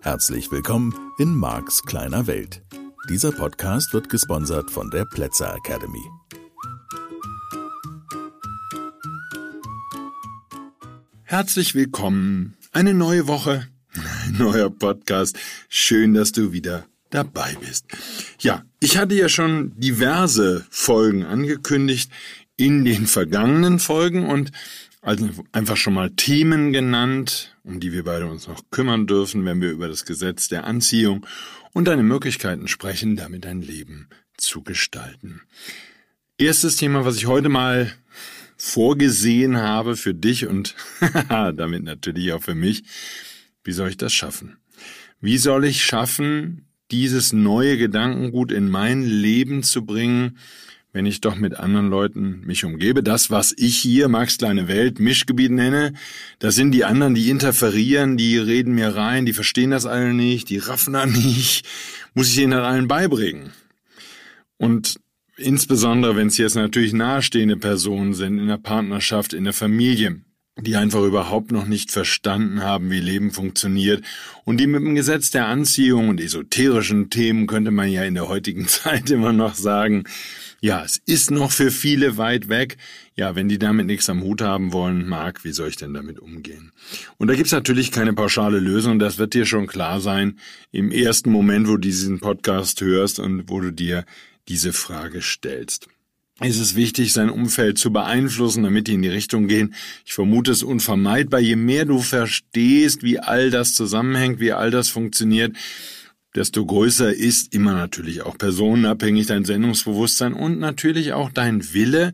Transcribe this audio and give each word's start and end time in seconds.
Herzlich 0.00 0.50
willkommen 0.50 0.94
in 1.18 1.34
Marks 1.34 1.82
kleiner 1.82 2.26
Welt. 2.26 2.62
Dieser 3.08 3.32
Podcast 3.32 3.92
wird 3.92 4.08
gesponsert 4.08 4.70
von 4.70 4.90
der 4.90 5.04
Plätzer 5.04 5.54
Academy. 5.54 6.02
Herzlich 11.24 11.74
willkommen. 11.74 12.56
Eine 12.72 12.94
neue 12.94 13.26
Woche, 13.26 13.66
ein 14.24 14.38
neuer 14.38 14.70
Podcast. 14.70 15.36
Schön, 15.68 16.14
dass 16.14 16.32
du 16.32 16.52
wieder 16.52 16.86
dabei 17.10 17.56
bist. 17.60 17.86
Ich 18.84 18.98
hatte 18.98 19.14
ja 19.14 19.30
schon 19.30 19.72
diverse 19.80 20.66
Folgen 20.68 21.24
angekündigt 21.24 22.12
in 22.58 22.84
den 22.84 23.06
vergangenen 23.06 23.78
Folgen 23.78 24.26
und 24.26 24.52
also 25.00 25.26
einfach 25.52 25.78
schon 25.78 25.94
mal 25.94 26.10
Themen 26.10 26.70
genannt, 26.70 27.56
um 27.64 27.80
die 27.80 27.94
wir 27.94 28.04
beide 28.04 28.26
uns 28.26 28.46
noch 28.46 28.62
kümmern 28.70 29.06
dürfen, 29.06 29.46
wenn 29.46 29.62
wir 29.62 29.70
über 29.70 29.88
das 29.88 30.04
Gesetz 30.04 30.48
der 30.48 30.64
Anziehung 30.64 31.24
und 31.72 31.88
deine 31.88 32.02
Möglichkeiten 32.02 32.68
sprechen, 32.68 33.16
damit 33.16 33.46
dein 33.46 33.62
Leben 33.62 34.10
zu 34.36 34.62
gestalten. 34.62 35.40
Erstes 36.36 36.76
Thema, 36.76 37.06
was 37.06 37.16
ich 37.16 37.24
heute 37.24 37.48
mal 37.48 37.90
vorgesehen 38.58 39.56
habe 39.56 39.96
für 39.96 40.12
dich 40.12 40.46
und 40.46 40.74
damit 41.30 41.84
natürlich 41.84 42.34
auch 42.34 42.42
für 42.42 42.54
mich. 42.54 42.84
Wie 43.62 43.72
soll 43.72 43.88
ich 43.88 43.96
das 43.96 44.12
schaffen? 44.12 44.58
Wie 45.22 45.38
soll 45.38 45.64
ich 45.64 45.82
schaffen, 45.82 46.66
dieses 46.90 47.32
neue 47.32 47.76
Gedankengut 47.78 48.52
in 48.52 48.68
mein 48.68 49.02
Leben 49.02 49.62
zu 49.62 49.84
bringen, 49.84 50.38
wenn 50.92 51.06
ich 51.06 51.20
doch 51.20 51.34
mit 51.34 51.56
anderen 51.56 51.88
Leuten 51.88 52.42
mich 52.46 52.64
umgebe. 52.64 53.02
Das, 53.02 53.30
was 53.30 53.52
ich 53.56 53.76
hier 53.76 54.08
Max 54.08 54.38
kleine 54.38 54.68
Welt 54.68 55.00
Mischgebiet 55.00 55.50
nenne, 55.50 55.92
das 56.38 56.54
sind 56.54 56.70
die 56.70 56.84
anderen, 56.84 57.14
die 57.14 57.30
interferieren, 57.30 58.16
die 58.16 58.38
reden 58.38 58.74
mir 58.74 58.94
rein, 58.94 59.26
die 59.26 59.32
verstehen 59.32 59.72
das 59.72 59.86
alle 59.86 60.14
nicht, 60.14 60.50
die 60.50 60.58
raffen 60.58 60.92
da 60.92 61.04
nicht, 61.06 61.66
muss 62.14 62.30
ich 62.30 62.38
ihnen 62.38 62.52
allen 62.52 62.86
beibringen. 62.86 63.50
Und 64.56 65.00
insbesondere, 65.36 66.14
wenn 66.14 66.28
es 66.28 66.38
jetzt 66.38 66.54
natürlich 66.54 66.92
nahestehende 66.92 67.56
Personen 67.56 68.14
sind, 68.14 68.38
in 68.38 68.46
der 68.46 68.58
Partnerschaft, 68.58 69.32
in 69.32 69.42
der 69.42 69.52
Familie, 69.52 70.20
die 70.60 70.76
einfach 70.76 71.02
überhaupt 71.02 71.50
noch 71.50 71.66
nicht 71.66 71.90
verstanden 71.90 72.62
haben, 72.62 72.90
wie 72.90 73.00
Leben 73.00 73.32
funktioniert 73.32 74.04
und 74.44 74.58
die 74.58 74.68
mit 74.68 74.82
dem 74.82 74.94
Gesetz 74.94 75.32
der 75.32 75.46
Anziehung 75.48 76.08
und 76.08 76.20
esoterischen 76.20 77.10
Themen 77.10 77.48
könnte 77.48 77.72
man 77.72 77.90
ja 77.90 78.04
in 78.04 78.14
der 78.14 78.28
heutigen 78.28 78.68
Zeit 78.68 79.10
immer 79.10 79.32
noch 79.32 79.54
sagen, 79.54 80.04
ja, 80.60 80.82
es 80.82 81.00
ist 81.04 81.30
noch 81.30 81.50
für 81.50 81.70
viele 81.70 82.16
weit 82.16 82.48
weg. 82.48 82.78
Ja, 83.16 83.34
wenn 83.34 83.48
die 83.48 83.58
damit 83.58 83.86
nichts 83.86 84.08
am 84.08 84.22
Hut 84.22 84.40
haben 84.40 84.72
wollen, 84.72 85.06
Marc, 85.06 85.44
wie 85.44 85.52
soll 85.52 85.68
ich 85.68 85.76
denn 85.76 85.92
damit 85.92 86.18
umgehen? 86.18 86.72
Und 87.18 87.28
da 87.28 87.34
gibt's 87.34 87.52
natürlich 87.52 87.90
keine 87.90 88.14
pauschale 88.14 88.60
Lösung, 88.60 88.98
das 88.98 89.18
wird 89.18 89.34
dir 89.34 89.46
schon 89.46 89.66
klar 89.66 90.00
sein 90.00 90.38
im 90.72 90.90
ersten 90.90 91.30
Moment, 91.30 91.66
wo 91.66 91.72
du 91.72 91.78
diesen 91.78 92.20
Podcast 92.20 92.80
hörst 92.80 93.18
und 93.18 93.50
wo 93.50 93.60
du 93.60 93.72
dir 93.72 94.04
diese 94.48 94.72
Frage 94.72 95.20
stellst 95.20 95.88
ist 96.40 96.58
es 96.58 96.74
wichtig, 96.74 97.12
sein 97.12 97.30
Umfeld 97.30 97.78
zu 97.78 97.92
beeinflussen, 97.92 98.64
damit 98.64 98.88
die 98.88 98.94
in 98.94 99.02
die 99.02 99.08
Richtung 99.08 99.46
gehen. 99.46 99.74
Ich 100.04 100.14
vermute 100.14 100.50
es 100.50 100.64
unvermeidbar. 100.64 101.40
Je 101.40 101.56
mehr 101.56 101.84
du 101.84 102.00
verstehst, 102.00 103.02
wie 103.04 103.20
all 103.20 103.50
das 103.50 103.74
zusammenhängt, 103.74 104.40
wie 104.40 104.52
all 104.52 104.72
das 104.72 104.88
funktioniert, 104.88 105.56
desto 106.34 106.66
größer 106.66 107.14
ist 107.14 107.54
immer 107.54 107.74
natürlich 107.74 108.22
auch 108.22 108.36
personenabhängig 108.36 109.26
dein 109.26 109.44
Sendungsbewusstsein 109.44 110.34
und 110.34 110.58
natürlich 110.58 111.12
auch 111.12 111.30
dein 111.30 111.72
Wille, 111.72 112.12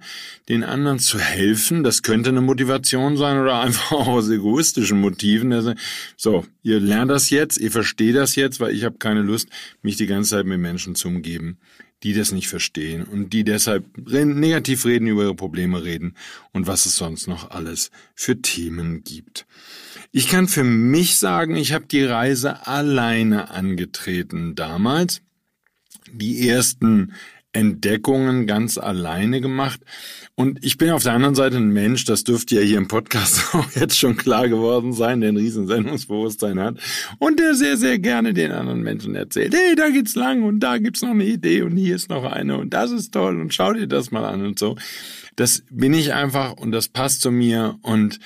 den 0.51 0.63
anderen 0.63 0.99
zu 0.99 1.19
helfen. 1.19 1.83
Das 1.83 2.03
könnte 2.03 2.29
eine 2.29 2.43
Motivation 2.43 3.17
sein 3.17 3.39
oder 3.39 3.61
einfach 3.61 3.93
auch 3.93 4.09
aus 4.09 4.29
egoistischen 4.29 5.01
Motiven. 5.01 5.75
So, 6.19 6.45
ihr 6.63 6.81
lernt 6.81 7.11
das 7.11 7.31
jetzt, 7.31 7.57
ihr 7.57 7.71
versteht 7.71 8.17
das 8.17 8.37
jetzt, 8.37 8.61
weil 8.61 8.75
ich 8.75 8.85
habe 8.85 8.99
keine 8.99 9.23
Lust, 9.23 9.49
mich 9.81 9.97
die 9.97 10.07
ganze 10.07 10.33
Zeit 10.33 10.45
mit 10.45 10.61
Menschen 10.61 10.95
zu 10.95 11.09
umgeben, 11.09 11.57
die 12.03 12.15
das 12.15 12.33
nicht 12.33 12.49
verstehen 12.49 13.05
und 13.05 13.33
die 13.33 13.45
deshalb 13.45 13.85
negativ 13.97 14.85
reden, 14.87 15.07
über 15.07 15.23
ihre 15.23 15.35
Probleme 15.35 15.83
reden 15.83 16.15
und 16.53 16.67
was 16.67 16.87
es 16.87 16.97
sonst 16.97 17.27
noch 17.27 17.51
alles 17.51 17.91
für 18.15 18.41
Themen 18.41 19.05
gibt. 19.05 19.47
Ich 20.13 20.29
kann 20.29 20.49
für 20.49 20.65
mich 20.65 21.17
sagen, 21.17 21.57
ich 21.57 21.73
habe 21.73 21.87
die 21.87 22.05
Reise 22.05 22.67
alleine 22.67 23.51
angetreten 23.51 24.55
damals. 24.55 25.23
Die 26.13 26.49
ersten 26.49 27.13
Entdeckungen 27.53 28.47
ganz 28.47 28.79
alleine 28.79 29.41
gemacht. 29.41 29.81
Und 30.35 30.65
ich 30.65 30.79
bin 30.79 30.91
auf 30.91 31.03
der 31.03 31.15
anderen 31.15 31.35
Seite 31.35 31.57
ein 31.57 31.71
Mensch, 31.71 32.05
das 32.05 32.25
dürfte 32.25 32.55
ja 32.55 32.61
hier 32.61 32.79
im 32.79 32.89
Podcast 32.89 33.43
auch 33.55 33.71
jetzt 33.73 33.99
schon 33.99 34.17
klar 34.17 34.49
geworden 34.49 34.93
sein, 34.93 35.21
der 35.21 35.31
ein 35.31 35.37
Riesensendungsbewusstsein 35.37 36.61
hat 36.61 36.79
und 37.19 37.41
der 37.41 37.55
sehr, 37.55 37.77
sehr 37.77 37.99
gerne 37.99 38.35
den 38.35 38.53
anderen 38.53 38.83
Menschen 38.83 39.15
erzählt, 39.15 39.55
hey, 39.55 39.75
da 39.75 39.91
geht's 39.91 40.15
lang 40.15 40.45
und 40.45 40.61
da 40.61 40.79
gibt's 40.79 41.03
noch 41.03 41.11
eine 41.11 41.25
Idee 41.25 41.63
und 41.63 41.77
hier 41.77 41.97
ist 41.97 42.09
noch 42.09 42.25
eine 42.25 42.57
und 42.59 42.73
das 42.73 42.93
ist 42.93 43.13
toll 43.13 43.41
und 43.41 43.53
schau 43.53 43.73
dir 43.73 43.87
das 43.87 44.11
mal 44.11 44.25
an 44.25 44.47
und 44.47 44.59
so. 44.59 44.77
Das 45.37 45.65
bin 45.71 45.93
ich 45.95 46.15
einfach 46.15 46.53
und 46.53 46.73
das 46.73 46.89
passt 46.89 47.21
zu 47.21 47.31
mir 47.31 47.79
und 47.83 48.21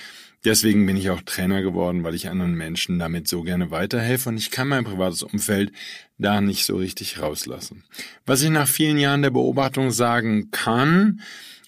Deswegen 0.44 0.84
bin 0.84 0.98
ich 0.98 1.08
auch 1.08 1.22
Trainer 1.22 1.62
geworden, 1.62 2.04
weil 2.04 2.14
ich 2.14 2.28
anderen 2.28 2.54
Menschen 2.54 2.98
damit 2.98 3.26
so 3.28 3.42
gerne 3.42 3.70
weiterhelfe 3.70 4.28
und 4.28 4.36
ich 4.36 4.50
kann 4.50 4.68
mein 4.68 4.84
privates 4.84 5.22
Umfeld 5.22 5.72
da 6.18 6.40
nicht 6.40 6.64
so 6.64 6.76
richtig 6.76 7.20
rauslassen. 7.20 7.84
Was 8.26 8.42
ich 8.42 8.50
nach 8.50 8.68
vielen 8.68 8.98
Jahren 8.98 9.22
der 9.22 9.30
Beobachtung 9.30 9.90
sagen 9.90 10.50
kann, 10.50 11.20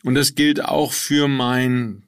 und 0.05 0.15
das 0.15 0.35
gilt 0.35 0.65
auch 0.65 0.93
für 0.93 1.27
mein 1.27 2.05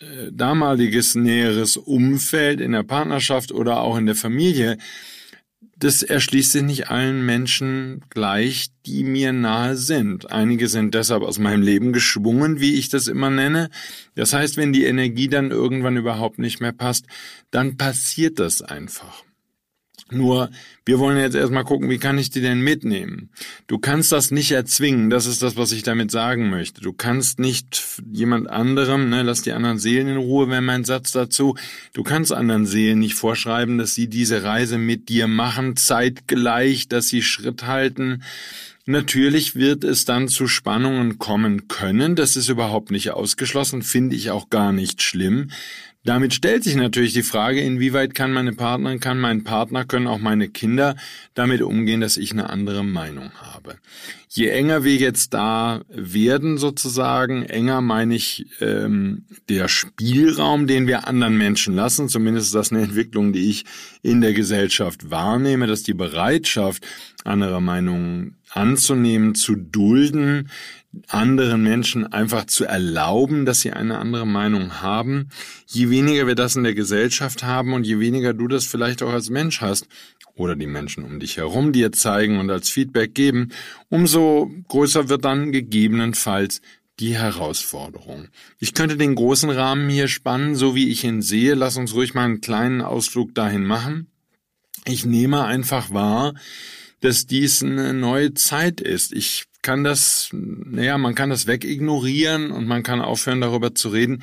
äh, 0.00 0.32
damaliges 0.32 1.14
näheres 1.14 1.76
Umfeld 1.76 2.60
in 2.60 2.72
der 2.72 2.82
Partnerschaft 2.82 3.52
oder 3.52 3.80
auch 3.80 3.96
in 3.96 4.06
der 4.06 4.16
Familie, 4.16 4.78
das 5.82 6.02
erschließt 6.02 6.52
sich 6.52 6.62
nicht 6.62 6.90
allen 6.90 7.26
Menschen 7.26 8.04
gleich, 8.08 8.68
die 8.86 9.02
mir 9.02 9.32
nahe 9.32 9.76
sind. 9.76 10.30
Einige 10.30 10.68
sind 10.68 10.94
deshalb 10.94 11.22
aus 11.24 11.40
meinem 11.40 11.62
Leben 11.62 11.92
geschwungen, 11.92 12.60
wie 12.60 12.74
ich 12.74 12.88
das 12.88 13.08
immer 13.08 13.30
nenne. 13.30 13.68
Das 14.14 14.32
heißt, 14.32 14.56
wenn 14.56 14.72
die 14.72 14.84
Energie 14.84 15.28
dann 15.28 15.50
irgendwann 15.50 15.96
überhaupt 15.96 16.38
nicht 16.38 16.60
mehr 16.60 16.72
passt, 16.72 17.06
dann 17.50 17.76
passiert 17.76 18.38
das 18.38 18.62
einfach. 18.62 19.24
Nur, 20.12 20.50
wir 20.84 20.98
wollen 20.98 21.18
jetzt 21.18 21.34
erstmal 21.34 21.64
gucken, 21.64 21.88
wie 21.88 21.98
kann 21.98 22.18
ich 22.18 22.30
die 22.30 22.40
denn 22.40 22.60
mitnehmen? 22.60 23.30
Du 23.66 23.78
kannst 23.78 24.12
das 24.12 24.30
nicht 24.30 24.52
erzwingen, 24.52 25.10
das 25.10 25.26
ist 25.26 25.42
das, 25.42 25.56
was 25.56 25.72
ich 25.72 25.82
damit 25.82 26.10
sagen 26.10 26.50
möchte. 26.50 26.80
Du 26.80 26.92
kannst 26.92 27.38
nicht 27.38 27.82
jemand 28.10 28.48
anderem, 28.50 29.08
ne, 29.08 29.22
lass 29.22 29.42
die 29.42 29.52
anderen 29.52 29.78
Seelen 29.78 30.08
in 30.08 30.16
Ruhe, 30.16 30.48
wäre 30.50 30.60
mein 30.60 30.84
Satz 30.84 31.12
dazu. 31.12 31.56
Du 31.94 32.02
kannst 32.02 32.32
anderen 32.32 32.66
Seelen 32.66 32.98
nicht 32.98 33.14
vorschreiben, 33.14 33.78
dass 33.78 33.94
sie 33.94 34.08
diese 34.08 34.42
Reise 34.42 34.78
mit 34.78 35.08
dir 35.08 35.28
machen, 35.28 35.76
zeitgleich, 35.76 36.88
dass 36.88 37.08
sie 37.08 37.22
Schritt 37.22 37.66
halten. 37.66 38.22
Natürlich 38.84 39.54
wird 39.54 39.84
es 39.84 40.04
dann 40.04 40.26
zu 40.26 40.48
Spannungen 40.48 41.18
kommen 41.18 41.68
können, 41.68 42.16
das 42.16 42.34
ist 42.34 42.48
überhaupt 42.48 42.90
nicht 42.90 43.12
ausgeschlossen, 43.12 43.82
finde 43.82 44.16
ich 44.16 44.32
auch 44.32 44.50
gar 44.50 44.72
nicht 44.72 45.02
schlimm. 45.02 45.50
Damit 46.04 46.34
stellt 46.34 46.64
sich 46.64 46.74
natürlich 46.74 47.12
die 47.12 47.22
Frage, 47.22 47.60
inwieweit 47.60 48.14
kann 48.14 48.32
meine 48.32 48.52
Partnerin, 48.52 48.98
kann 48.98 49.20
mein 49.20 49.44
Partner, 49.44 49.84
können 49.84 50.08
auch 50.08 50.18
meine 50.18 50.48
Kinder 50.48 50.96
damit 51.34 51.62
umgehen, 51.62 52.00
dass 52.00 52.16
ich 52.16 52.32
eine 52.32 52.50
andere 52.50 52.82
Meinung 52.82 53.30
habe. 53.40 53.76
Je 54.28 54.48
enger 54.48 54.82
wir 54.82 54.96
jetzt 54.96 55.32
da 55.32 55.82
werden 55.88 56.58
sozusagen, 56.58 57.44
enger 57.44 57.82
meine 57.82 58.16
ich 58.16 58.46
ähm, 58.60 59.26
der 59.48 59.68
Spielraum, 59.68 60.66
den 60.66 60.88
wir 60.88 61.06
anderen 61.06 61.38
Menschen 61.38 61.74
lassen, 61.74 62.08
zumindest 62.08 62.48
ist 62.48 62.54
das 62.54 62.72
eine 62.72 62.82
Entwicklung, 62.82 63.32
die 63.32 63.50
ich 63.50 63.64
in 64.02 64.20
der 64.20 64.32
Gesellschaft 64.32 65.10
wahrnehme, 65.10 65.68
dass 65.68 65.84
die 65.84 65.94
Bereitschaft, 65.94 66.84
andere 67.24 67.62
Meinungen 67.62 68.38
anzunehmen, 68.50 69.36
zu 69.36 69.54
dulden, 69.54 70.50
anderen 71.08 71.62
Menschen 71.62 72.06
einfach 72.12 72.46
zu 72.46 72.64
erlauben, 72.64 73.46
dass 73.46 73.60
sie 73.60 73.72
eine 73.72 73.98
andere 73.98 74.26
Meinung 74.26 74.82
haben. 74.82 75.28
Je 75.66 75.90
weniger 75.90 76.26
wir 76.26 76.34
das 76.34 76.56
in 76.56 76.64
der 76.64 76.74
Gesellschaft 76.74 77.42
haben 77.42 77.72
und 77.72 77.86
je 77.86 77.98
weniger 77.98 78.34
du 78.34 78.48
das 78.48 78.66
vielleicht 78.66 79.02
auch 79.02 79.12
als 79.12 79.30
Mensch 79.30 79.60
hast 79.60 79.88
oder 80.34 80.56
die 80.56 80.66
Menschen 80.66 81.04
um 81.04 81.20
dich 81.20 81.36
herum 81.36 81.72
dir 81.72 81.92
zeigen 81.92 82.38
und 82.38 82.50
als 82.50 82.70
Feedback 82.70 83.14
geben, 83.14 83.50
umso 83.88 84.50
größer 84.68 85.08
wird 85.08 85.24
dann 85.24 85.52
gegebenenfalls 85.52 86.60
die 87.00 87.16
Herausforderung. 87.16 88.28
Ich 88.58 88.74
könnte 88.74 88.96
den 88.96 89.14
großen 89.14 89.50
Rahmen 89.50 89.88
hier 89.88 90.08
spannen, 90.08 90.54
so 90.54 90.74
wie 90.74 90.90
ich 90.90 91.04
ihn 91.04 91.22
sehe. 91.22 91.54
Lass 91.54 91.76
uns 91.76 91.94
ruhig 91.94 92.14
mal 92.14 92.24
einen 92.24 92.40
kleinen 92.40 92.82
Ausflug 92.82 93.34
dahin 93.34 93.64
machen. 93.64 94.08
Ich 94.84 95.06
nehme 95.06 95.44
einfach 95.44 95.90
wahr, 95.90 96.34
dass 97.00 97.26
dies 97.26 97.62
eine 97.62 97.94
neue 97.94 98.34
Zeit 98.34 98.80
ist. 98.80 99.12
Ich 99.12 99.44
kann 99.62 99.84
das, 99.84 100.28
naja, 100.32 100.98
man 100.98 101.14
kann 101.14 101.30
das 101.30 101.46
wegignorieren 101.46 102.50
und 102.50 102.66
man 102.66 102.82
kann 102.82 103.00
aufhören, 103.00 103.40
darüber 103.40 103.74
zu 103.74 103.88
reden. 103.88 104.22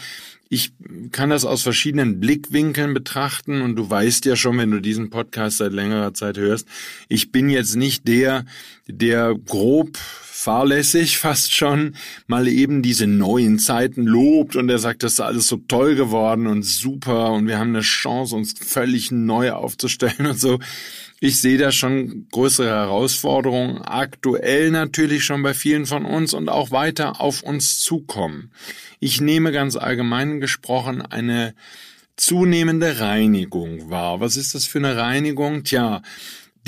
Ich 0.49 0.71
kann 1.11 1.29
das 1.29 1.45
aus 1.45 1.61
verschiedenen 1.61 2.19
Blickwinkeln 2.19 2.93
betrachten 2.93 3.61
und 3.61 3.75
du 3.75 3.89
weißt 3.89 4.25
ja 4.25 4.35
schon, 4.35 4.57
wenn 4.57 4.71
du 4.71 4.81
diesen 4.81 5.09
Podcast 5.09 5.57
seit 5.57 5.71
längerer 5.71 6.13
Zeit 6.13 6.37
hörst, 6.37 6.67
ich 7.07 7.31
bin 7.31 7.49
jetzt 7.49 7.75
nicht 7.75 8.07
der, 8.07 8.45
der 8.87 9.35
grob 9.45 9.97
fahrlässig 10.39 11.17
fast 11.17 11.53
schon 11.53 11.95
mal 12.25 12.47
eben 12.47 12.81
diese 12.81 13.07
neuen 13.07 13.59
Zeiten 13.59 14.05
lobt 14.05 14.55
und 14.55 14.69
er 14.69 14.79
sagt, 14.79 15.03
das 15.03 15.13
ist 15.13 15.19
alles 15.19 15.47
so 15.47 15.57
toll 15.57 15.95
geworden 15.95 16.47
und 16.47 16.63
super 16.63 17.33
und 17.33 17.47
wir 17.47 17.59
haben 17.59 17.71
eine 17.75 17.81
Chance, 17.81 18.37
uns 18.37 18.53
völlig 18.57 19.11
neu 19.11 19.51
aufzustellen 19.51 20.27
und 20.27 20.39
so. 20.39 20.59
Ich 21.19 21.41
sehe 21.41 21.57
da 21.57 21.73
schon 21.73 22.27
größere 22.31 22.69
Herausforderungen, 22.69 23.81
aktuell 23.81 24.71
natürlich 24.71 25.25
schon 25.25 25.43
bei 25.43 25.53
vielen 25.53 25.85
von 25.85 26.05
uns 26.05 26.33
und 26.33 26.47
auch 26.47 26.71
weiter 26.71 27.19
auf 27.19 27.43
uns 27.43 27.81
zukommen. 27.81 28.51
Ich 29.01 29.19
nehme 29.19 29.51
ganz 29.51 29.75
allgemein 29.75 30.39
gesprochen 30.39 31.01
eine 31.01 31.53
zunehmende 32.15 33.01
Reinigung 33.01 33.89
wahr. 33.89 34.21
Was 34.21 34.37
ist 34.37 34.55
das 34.55 34.65
für 34.65 34.77
eine 34.77 34.95
Reinigung? 34.95 35.65
Tja, 35.65 36.01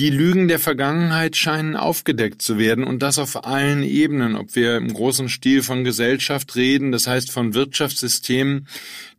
die 0.02 0.10
Lügen 0.10 0.48
der 0.48 0.58
Vergangenheit 0.58 1.36
scheinen 1.36 1.76
aufgedeckt 1.76 2.42
zu 2.42 2.58
werden 2.58 2.86
und 2.86 3.04
das 3.04 3.20
auf 3.20 3.46
allen 3.46 3.84
Ebenen, 3.84 4.36
ob 4.36 4.56
wir 4.56 4.78
im 4.78 4.92
großen 4.92 5.30
Stil 5.30 5.62
von 5.62 5.84
Gesellschaft 5.84 6.56
reden, 6.56 6.92
das 6.92 7.06
heißt 7.06 7.30
von 7.30 7.54
Wirtschaftssystemen, 7.54 8.68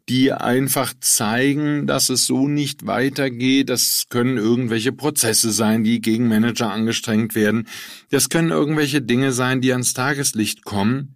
die 0.08 0.32
einfach 0.32 0.92
zeigen, 0.98 1.86
dass 1.86 2.08
es 2.08 2.26
so 2.26 2.48
nicht 2.48 2.84
weitergeht. 2.84 3.70
Das 3.70 4.06
können 4.08 4.38
irgendwelche 4.38 4.90
Prozesse 4.90 5.52
sein, 5.52 5.84
die 5.84 6.00
gegen 6.00 6.26
Manager 6.26 6.72
angestrengt 6.72 7.36
werden. 7.36 7.68
Das 8.10 8.28
können 8.28 8.50
irgendwelche 8.50 9.02
Dinge 9.02 9.30
sein, 9.30 9.60
die 9.60 9.70
ans 9.70 9.94
Tageslicht 9.94 10.64
kommen 10.64 11.14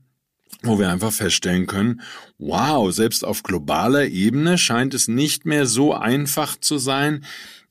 wo 0.62 0.78
wir 0.78 0.90
einfach 0.90 1.12
feststellen 1.12 1.66
können, 1.66 2.00
wow, 2.38 2.92
selbst 2.92 3.24
auf 3.24 3.42
globaler 3.42 4.06
Ebene 4.06 4.58
scheint 4.58 4.94
es 4.94 5.06
nicht 5.06 5.46
mehr 5.46 5.66
so 5.66 5.94
einfach 5.94 6.56
zu 6.58 6.78
sein, 6.78 7.24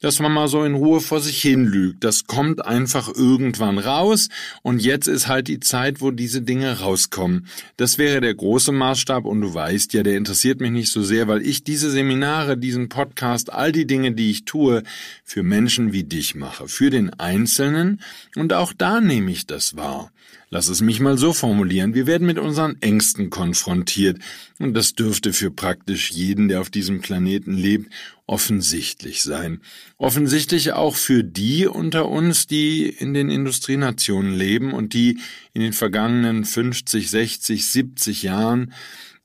dass 0.06 0.19
man 0.19 0.31
mal 0.31 0.48
so 0.48 0.63
in 0.63 0.75
Ruhe 0.75 1.02
vor 1.02 1.19
sich 1.19 1.42
hin 1.42 1.66
lügt. 1.66 2.04
Das 2.04 2.28
kommt 2.28 2.63
einfach 2.63 3.10
irgendwann 3.12 3.80
raus 3.80 4.30
und 4.62 4.84
jetzt 4.84 5.07
ist 5.07 5.28
halt 5.28 5.48
die 5.48 5.60
Zeit, 5.60 6.00
wo 6.00 6.12
diese 6.12 6.44
Dinge 6.44 6.80
rauskommen. 6.80 7.48
Das 7.78 7.98
wäre 7.98 8.22
der 8.22 8.36
große 8.36 8.72
Maßstab 8.72 9.25
und 9.25 9.42
du 9.42 9.56
weißt 9.56 9.94
ja, 9.94 10.04
der 10.04 10.16
interessiert 10.16 10.62
mich 10.62 10.69
nicht 10.69 10.92
so 10.92 11.02
sehr, 11.02 11.28
weil 11.28 11.42
ich 11.42 11.63
diese 11.63 11.90
Seminare, 11.90 12.56
diesen 12.56 12.88
Podcast, 12.88 13.52
all 13.52 13.72
die 13.72 13.88
Dinge, 13.88 14.12
die 14.12 14.30
ich 14.30 14.46
tue, 14.46 14.84
für 15.24 15.42
Menschen 15.42 15.92
wie 15.92 16.04
dich 16.04 16.36
mache, 16.36 16.68
für 16.68 16.92
den 16.92 17.12
Einzelnen 17.19 18.00
und 18.36 18.54
auch 18.54 18.74
da 18.74 19.01
nehme 19.01 19.31
ich 19.31 19.48
das 19.48 19.75
wahr. 19.75 20.12
Lass 20.50 20.68
es 20.68 20.81
mich 20.81 21.00
mal 21.00 21.18
so 21.18 21.33
formulieren. 21.33 21.94
Wir 21.94 22.07
werden 22.07 22.27
mit 22.27 22.38
unseren 22.38 22.81
Ängsten 22.81 23.30
konfrontiert. 23.30 24.19
Und 24.59 24.74
das 24.74 24.94
dürfte 24.94 25.33
für 25.33 25.51
praktisch 25.51 26.12
jeden, 26.12 26.47
der 26.47 26.62
auf 26.62 26.69
diesem 26.69 27.01
Planeten 27.01 27.53
lebt, 27.53 27.92
offensichtlich 28.27 29.24
sein. 29.24 29.62
Offensichtlich 29.97 30.74
auch 30.74 30.95
für 30.95 31.24
die 31.24 31.68
unter 31.68 32.07
uns, 32.09 32.47
die 32.47 32.88
in 32.88 33.13
den 33.13 33.30
Industrienationen 33.30 34.36
leben 34.36 34.74
und 34.74 34.94
die 34.94 35.19
in 35.53 35.62
den 35.62 35.74
vergangenen 35.74 36.45
50, 36.45 37.09
60, 37.09 37.69
70 37.69 38.24
Jahren 38.24 38.74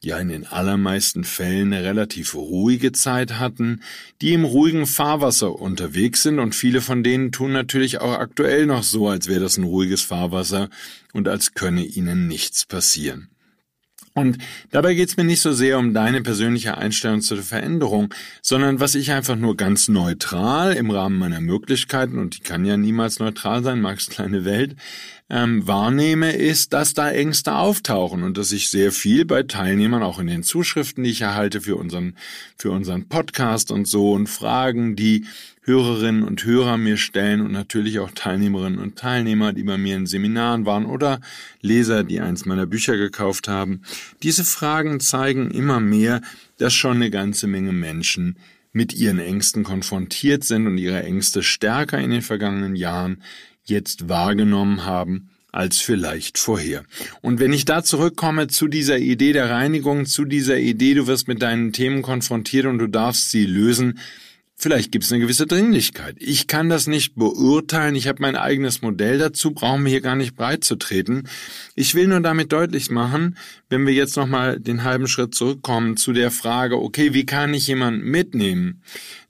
ja 0.02 0.18
in 0.18 0.28
den 0.28 0.46
allermeisten 0.46 1.24
Fällen 1.24 1.72
eine 1.72 1.84
relativ 1.84 2.34
ruhige 2.34 2.92
Zeit 2.92 3.38
hatten, 3.38 3.82
die 4.22 4.32
im 4.32 4.44
ruhigen 4.44 4.86
Fahrwasser 4.86 5.60
unterwegs 5.60 6.22
sind 6.22 6.38
und 6.38 6.54
viele 6.54 6.80
von 6.80 7.02
denen 7.02 7.32
tun 7.32 7.52
natürlich 7.52 8.00
auch 8.00 8.14
aktuell 8.14 8.66
noch 8.66 8.82
so, 8.82 9.08
als 9.08 9.28
wäre 9.28 9.40
das 9.40 9.58
ein 9.58 9.64
ruhiges 9.64 10.00
Fahrwasser 10.02 10.70
und 11.12 11.28
als 11.28 11.52
könne 11.54 11.84
ihnen 11.84 12.28
nichts 12.28 12.64
passieren. 12.64 13.28
Und 14.12 14.38
dabei 14.70 14.94
geht 14.94 15.08
es 15.08 15.16
mir 15.16 15.24
nicht 15.24 15.40
so 15.40 15.52
sehr 15.52 15.78
um 15.78 15.94
deine 15.94 16.20
persönliche 16.20 16.76
Einstellung 16.76 17.20
zur 17.20 17.38
Veränderung, 17.38 18.12
sondern 18.42 18.80
was 18.80 18.96
ich 18.96 19.12
einfach 19.12 19.36
nur 19.36 19.56
ganz 19.56 19.88
neutral 19.88 20.72
im 20.72 20.90
Rahmen 20.90 21.18
meiner 21.18 21.40
Möglichkeiten, 21.40 22.18
und 22.18 22.36
die 22.36 22.42
kann 22.42 22.64
ja 22.64 22.76
niemals 22.76 23.20
neutral 23.20 23.62
sein, 23.62 23.80
Max 23.80 24.08
kleine 24.08 24.44
Welt, 24.44 24.74
ähm, 25.30 25.64
wahrnehme, 25.66 26.32
ist, 26.32 26.72
dass 26.72 26.92
da 26.92 27.08
Ängste 27.08 27.54
auftauchen 27.54 28.24
und 28.24 28.36
dass 28.36 28.50
ich 28.50 28.68
sehr 28.68 28.90
viel 28.90 29.24
bei 29.24 29.44
Teilnehmern, 29.44 30.02
auch 30.02 30.18
in 30.18 30.26
den 30.26 30.42
Zuschriften, 30.42 31.04
die 31.04 31.10
ich 31.10 31.20
erhalte 31.20 31.60
für 31.60 31.76
unseren, 31.76 32.16
für 32.58 32.72
unseren 32.72 33.08
Podcast 33.08 33.70
und 33.70 33.86
so 33.86 34.12
und 34.12 34.28
Fragen, 34.28 34.96
die 34.96 35.24
Hörerinnen 35.62 36.24
und 36.24 36.44
Hörer 36.44 36.78
mir 36.78 36.96
stellen 36.96 37.42
und 37.42 37.52
natürlich 37.52 38.00
auch 38.00 38.10
Teilnehmerinnen 38.10 38.80
und 38.80 38.96
Teilnehmer, 38.96 39.52
die 39.52 39.62
bei 39.62 39.78
mir 39.78 39.94
in 39.96 40.06
Seminaren 40.06 40.66
waren 40.66 40.84
oder 40.84 41.20
Leser, 41.60 42.02
die 42.02 42.20
eins 42.20 42.44
meiner 42.44 42.66
Bücher 42.66 42.96
gekauft 42.96 43.46
haben. 43.46 43.82
Diese 44.22 44.44
Fragen 44.44 45.00
zeigen 45.00 45.50
immer 45.50 45.80
mehr, 45.80 46.20
dass 46.58 46.74
schon 46.74 46.96
eine 46.96 47.10
ganze 47.10 47.46
Menge 47.46 47.72
Menschen 47.72 48.36
mit 48.72 48.92
ihren 48.94 49.18
Ängsten 49.18 49.64
konfrontiert 49.64 50.44
sind 50.44 50.66
und 50.66 50.78
ihre 50.78 51.02
Ängste 51.02 51.42
stärker 51.42 51.98
in 51.98 52.10
den 52.10 52.22
vergangenen 52.22 52.76
Jahren 52.76 53.22
jetzt 53.64 54.08
wahrgenommen 54.08 54.84
haben 54.84 55.30
als 55.52 55.78
vielleicht 55.78 56.38
vorher. 56.38 56.84
Und 57.22 57.40
wenn 57.40 57.52
ich 57.52 57.64
da 57.64 57.82
zurückkomme 57.82 58.46
zu 58.46 58.68
dieser 58.68 58.98
Idee 58.98 59.32
der 59.32 59.50
Reinigung, 59.50 60.06
zu 60.06 60.24
dieser 60.24 60.58
Idee, 60.58 60.94
du 60.94 61.06
wirst 61.06 61.26
mit 61.26 61.42
deinen 61.42 61.72
Themen 61.72 62.02
konfrontiert 62.02 62.66
und 62.66 62.78
du 62.78 62.86
darfst 62.86 63.30
sie 63.30 63.46
lösen, 63.46 63.98
Vielleicht 64.62 64.92
gibt 64.92 65.04
es 65.04 65.10
eine 65.10 65.22
gewisse 65.22 65.46
Dringlichkeit. 65.46 66.16
Ich 66.18 66.46
kann 66.46 66.68
das 66.68 66.86
nicht 66.86 67.14
beurteilen. 67.14 67.94
Ich 67.94 68.06
habe 68.06 68.20
mein 68.20 68.36
eigenes 68.36 68.82
Modell 68.82 69.16
dazu, 69.16 69.52
brauchen 69.52 69.84
wir 69.84 69.90
hier 69.90 70.02
gar 70.02 70.16
nicht 70.16 70.36
breit 70.36 70.64
zu 70.64 70.76
treten. 70.76 71.22
Ich 71.76 71.94
will 71.94 72.06
nur 72.06 72.20
damit 72.20 72.52
deutlich 72.52 72.90
machen, 72.90 73.38
wenn 73.70 73.86
wir 73.86 73.94
jetzt 73.94 74.18
nochmal 74.18 74.60
den 74.60 74.84
halben 74.84 75.08
Schritt 75.08 75.34
zurückkommen 75.34 75.96
zu 75.96 76.12
der 76.12 76.30
Frage, 76.30 76.76
okay, 76.76 77.14
wie 77.14 77.24
kann 77.24 77.54
ich 77.54 77.68
jemanden 77.68 78.02
mitnehmen? 78.02 78.82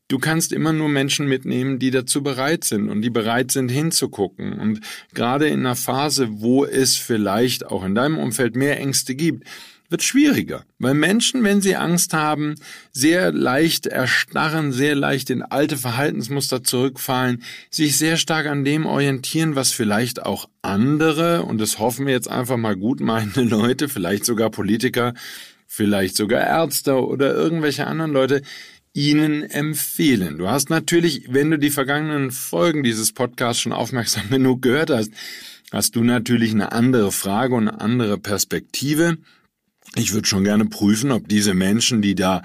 Du 0.09 0.19
kannst 0.19 0.53
immer 0.53 0.73
nur 0.73 0.89
Menschen 0.89 1.29
mitnehmen, 1.29 1.79
die 1.79 1.93
dazu 1.93 2.25
bereit 2.25 2.65
sind 2.65 2.89
und 2.89 3.01
die 3.01 3.11
bereit 3.11 3.53
sind 3.53 3.69
hinzugucken. 3.69 4.55
Und 4.55 4.81
gerade 5.15 5.47
in 5.47 5.61
einer 5.61 5.77
Phase, 5.77 6.41
wo 6.41 6.65
es 6.65 6.97
vielleicht 6.97 7.65
auch 7.67 7.85
in 7.85 7.95
deinem 7.95 8.19
Umfeld 8.19 8.57
mehr 8.57 8.81
Ängste 8.81 9.15
gibt, 9.15 9.45
wird 9.91 10.03
schwieriger, 10.03 10.65
weil 10.79 10.95
Menschen, 10.95 11.43
wenn 11.43 11.61
sie 11.61 11.77
Angst 11.77 12.15
haben, 12.15 12.55
sehr 12.93 13.33
leicht 13.33 13.87
erstarren, 13.87 14.73
sehr 14.73 14.95
leicht 14.95 15.31
in 15.31 15.43
alte 15.43 15.77
Verhaltensmuster 15.77 16.63
zurückfallen, 16.63 17.43
sich 17.71 17.99
sehr 17.99 18.17
stark 18.17 18.47
an 18.47 18.65
dem 18.65 18.87
orientieren, 18.87 19.57
was 19.57 19.73
vielleicht 19.73 20.25
auch 20.25 20.49
andere, 20.63 21.43
und 21.43 21.61
das 21.61 21.79
hoffen 21.79 22.07
wir 22.07 22.13
jetzt 22.13 22.31
einfach 22.31 22.57
mal 22.57 22.77
gutmeinende 22.77 23.43
Leute, 23.43 23.89
vielleicht 23.89 24.25
sogar 24.25 24.51
Politiker, 24.51 25.13
vielleicht 25.67 26.17
sogar 26.17 26.41
Ärzte 26.41 27.05
oder 27.05 27.35
irgendwelche 27.35 27.87
anderen 27.87 28.13
Leute, 28.13 28.43
Ihnen 28.93 29.45
empfehlen. 29.45 30.39
Du 30.39 30.49
hast 30.49 30.69
natürlich, 30.69 31.27
wenn 31.29 31.51
du 31.51 31.59
die 31.59 31.71
vergangenen 31.71 32.33
Folgen 32.33 32.83
dieses 32.83 33.13
Podcasts 33.13 33.63
schon 33.63 33.73
aufmerksam 33.73 34.31
genug 34.31 34.63
gehört 34.63 34.91
hast, 34.91 35.13
hast 35.71 35.95
du 35.95 36.03
natürlich 36.03 36.51
eine 36.53 36.73
andere 36.73 37.13
Frage 37.13 37.55
und 37.55 37.69
eine 37.69 37.81
andere 37.81 38.19
Perspektive. 38.19 39.19
Ich 39.97 40.13
würde 40.13 40.29
schon 40.29 40.45
gerne 40.45 40.67
prüfen, 40.67 41.11
ob 41.11 41.29
diese 41.29 41.55
Menschen, 41.55 42.01
die 42.01 42.15
da 42.15 42.43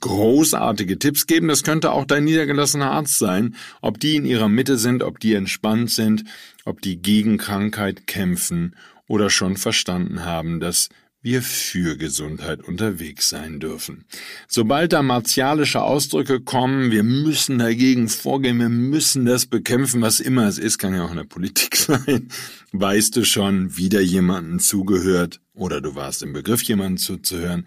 großartige 0.00 0.98
Tipps 0.98 1.26
geben, 1.26 1.48
das 1.48 1.62
könnte 1.62 1.92
auch 1.92 2.04
dein 2.04 2.24
niedergelassener 2.24 2.90
Arzt 2.90 3.18
sein, 3.18 3.56
ob 3.80 3.98
die 4.00 4.16
in 4.16 4.24
ihrer 4.24 4.48
Mitte 4.48 4.78
sind, 4.78 5.02
ob 5.02 5.18
die 5.20 5.34
entspannt 5.34 5.90
sind, 5.90 6.24
ob 6.64 6.80
die 6.82 7.00
gegen 7.00 7.38
Krankheit 7.38 8.06
kämpfen 8.06 8.74
oder 9.06 9.30
schon 9.30 9.56
verstanden 9.56 10.24
haben, 10.24 10.60
dass 10.60 10.88
wir 11.20 11.42
für 11.42 11.96
Gesundheit 11.96 12.62
unterwegs 12.62 13.28
sein 13.28 13.58
dürfen. 13.58 14.04
Sobald 14.46 14.92
da 14.92 15.02
martialische 15.02 15.82
Ausdrücke 15.82 16.40
kommen, 16.40 16.90
wir 16.92 17.02
müssen 17.02 17.58
dagegen 17.58 18.08
vorgehen, 18.08 18.60
wir 18.60 18.68
müssen 18.68 19.24
das 19.24 19.46
bekämpfen, 19.46 20.00
was 20.00 20.20
immer 20.20 20.46
es 20.46 20.58
ist, 20.58 20.78
kann 20.78 20.94
ja 20.94 21.04
auch 21.04 21.10
in 21.10 21.16
der 21.16 21.24
Politik 21.24 21.76
sein, 21.76 22.28
weißt 22.72 23.16
du 23.16 23.24
schon, 23.24 23.76
wieder 23.76 24.00
jemanden 24.00 24.60
zugehört 24.60 25.40
oder 25.54 25.80
du 25.80 25.96
warst 25.96 26.22
im 26.22 26.32
Begriff, 26.32 26.62
jemanden 26.62 26.98
zuzuhören, 26.98 27.66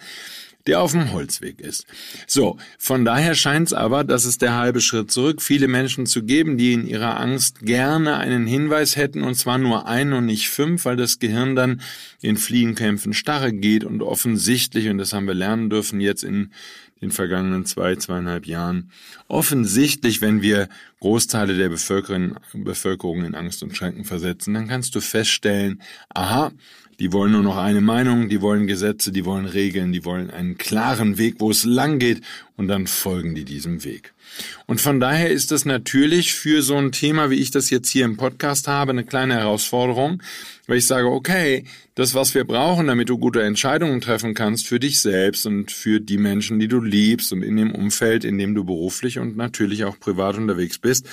der 0.68 0.82
auf 0.82 0.91
dem 0.91 1.12
Holzweg 1.12 1.60
ist. 1.60 1.86
So, 2.27 2.58
von 2.77 3.06
daher 3.06 3.36
scheint 3.36 3.68
es 3.68 3.74
aber, 3.74 4.03
dass 4.03 4.25
es 4.25 4.38
der 4.38 4.56
halbe 4.56 4.82
Schritt 4.82 5.12
zurück, 5.12 5.41
viele 5.41 5.68
Menschen 5.68 6.06
zu 6.06 6.24
geben, 6.24 6.58
die 6.58 6.74
in 6.74 6.88
ihrer 6.88 7.20
Angst 7.20 7.60
gerne 7.62 8.18
einen 8.18 8.48
Hinweis 8.48 8.96
hätten, 8.96 9.24
und 9.24 9.36
zwar 9.36 9.58
nur 9.58 9.88
einen 9.88 10.13
und 10.13 10.25
nicht 10.25 10.50
fünf, 10.50 10.86
weil 10.86 10.96
das 10.96 11.20
Gehirn 11.20 11.56
dann 11.56 11.82
in 12.22 12.38
Fliehenkämpfen 12.38 13.13
starre 13.13 13.53
geht 13.53 13.84
und 13.84 14.01
offensichtlich, 14.01 14.89
und 14.89 14.98
das 14.98 15.13
haben 15.13 15.27
wir 15.27 15.34
lernen 15.34 15.70
dürfen 15.70 16.00
jetzt 16.00 16.24
in 16.24 16.51
den 17.01 17.12
vergangenen 17.12 17.65
zwei, 17.65 17.96
zweieinhalb 17.96 18.46
Jahren, 18.46 18.91
offensichtlich, 19.27 20.22
wenn 20.22 20.41
wir 20.41 20.70
Großteile 21.00 21.58
der 21.58 21.70
Bevölkerung 21.70 23.25
in 23.25 23.34
Angst 23.34 23.63
und 23.63 23.75
Schrecken 23.75 24.06
versetzen, 24.06 24.53
dann 24.53 24.68
kannst 24.68 24.94
du 24.94 25.01
feststellen, 25.01 25.82
aha, 26.10 26.51
die 27.01 27.12
wollen 27.12 27.31
nur 27.31 27.41
noch 27.41 27.58
eine 27.58 27.81
Meinung, 27.81 28.29
die 28.29 28.41
wollen 28.41 28.67
Gesetze, 28.67 29.12
die 29.12 29.25
wollen 29.25 29.48
Regeln, 29.48 29.91
die 29.91 30.05
wollen 30.05 30.29
einen 30.29 30.60
klaren 30.60 31.17
Weg, 31.17 31.38
wo 31.39 31.50
es 31.50 31.63
lang 31.63 31.98
geht 31.98 32.22
und 32.58 32.67
dann 32.67 32.86
folgen 32.86 33.34
die 33.34 33.43
diesem 33.43 33.84
Weg. 33.84 34.13
Und 34.66 34.82
von 34.82 35.00
daher 35.00 35.30
ist 35.30 35.52
das 35.52 35.66
natürlich 35.66 36.34
für 36.34 36.62
so 36.62 36.78
ein 36.78 36.92
Thema, 36.92 37.30
wie 37.30 37.36
ich 37.36 37.52
das 37.52 37.70
jetzt 37.70 37.90
hier 37.90 38.06
im 38.06 38.18
Podcast 38.18 38.68
habe, 38.68 38.92
eine 38.92 39.04
kleine 39.04 39.36
Herausforderung, 39.36 40.22
weil 40.68 40.78
ich 40.78 40.86
sage, 40.86 41.08
okay, 41.08 41.66
das, 41.96 42.16
was 42.16 42.34
wir 42.34 42.46
brauchen, 42.46 42.88
damit 42.88 43.10
du 43.10 43.18
gute 43.18 43.44
Entscheidungen 43.44 44.00
treffen 44.00 44.34
kannst 44.34 44.66
für 44.66 44.80
dich 44.80 45.02
selbst 45.02 45.46
und 45.46 45.72
für 45.72 46.00
die 46.00 46.18
Menschen, 46.18 46.58
die 46.58 46.70
du 46.70 46.80
liebst 46.80 47.34
und 47.34 47.44
in 47.44 47.58
dem 47.58 47.76
Umfeld, 47.76 48.24
in 48.24 48.38
dem 48.38 48.56
du 48.56 48.64
beruflich 48.64 49.20
und 49.20 49.36
natürlich 49.36 49.84
auch 49.84 50.00
privat 50.00 50.38
unterwegs 50.38 50.80
bist, 50.80 51.06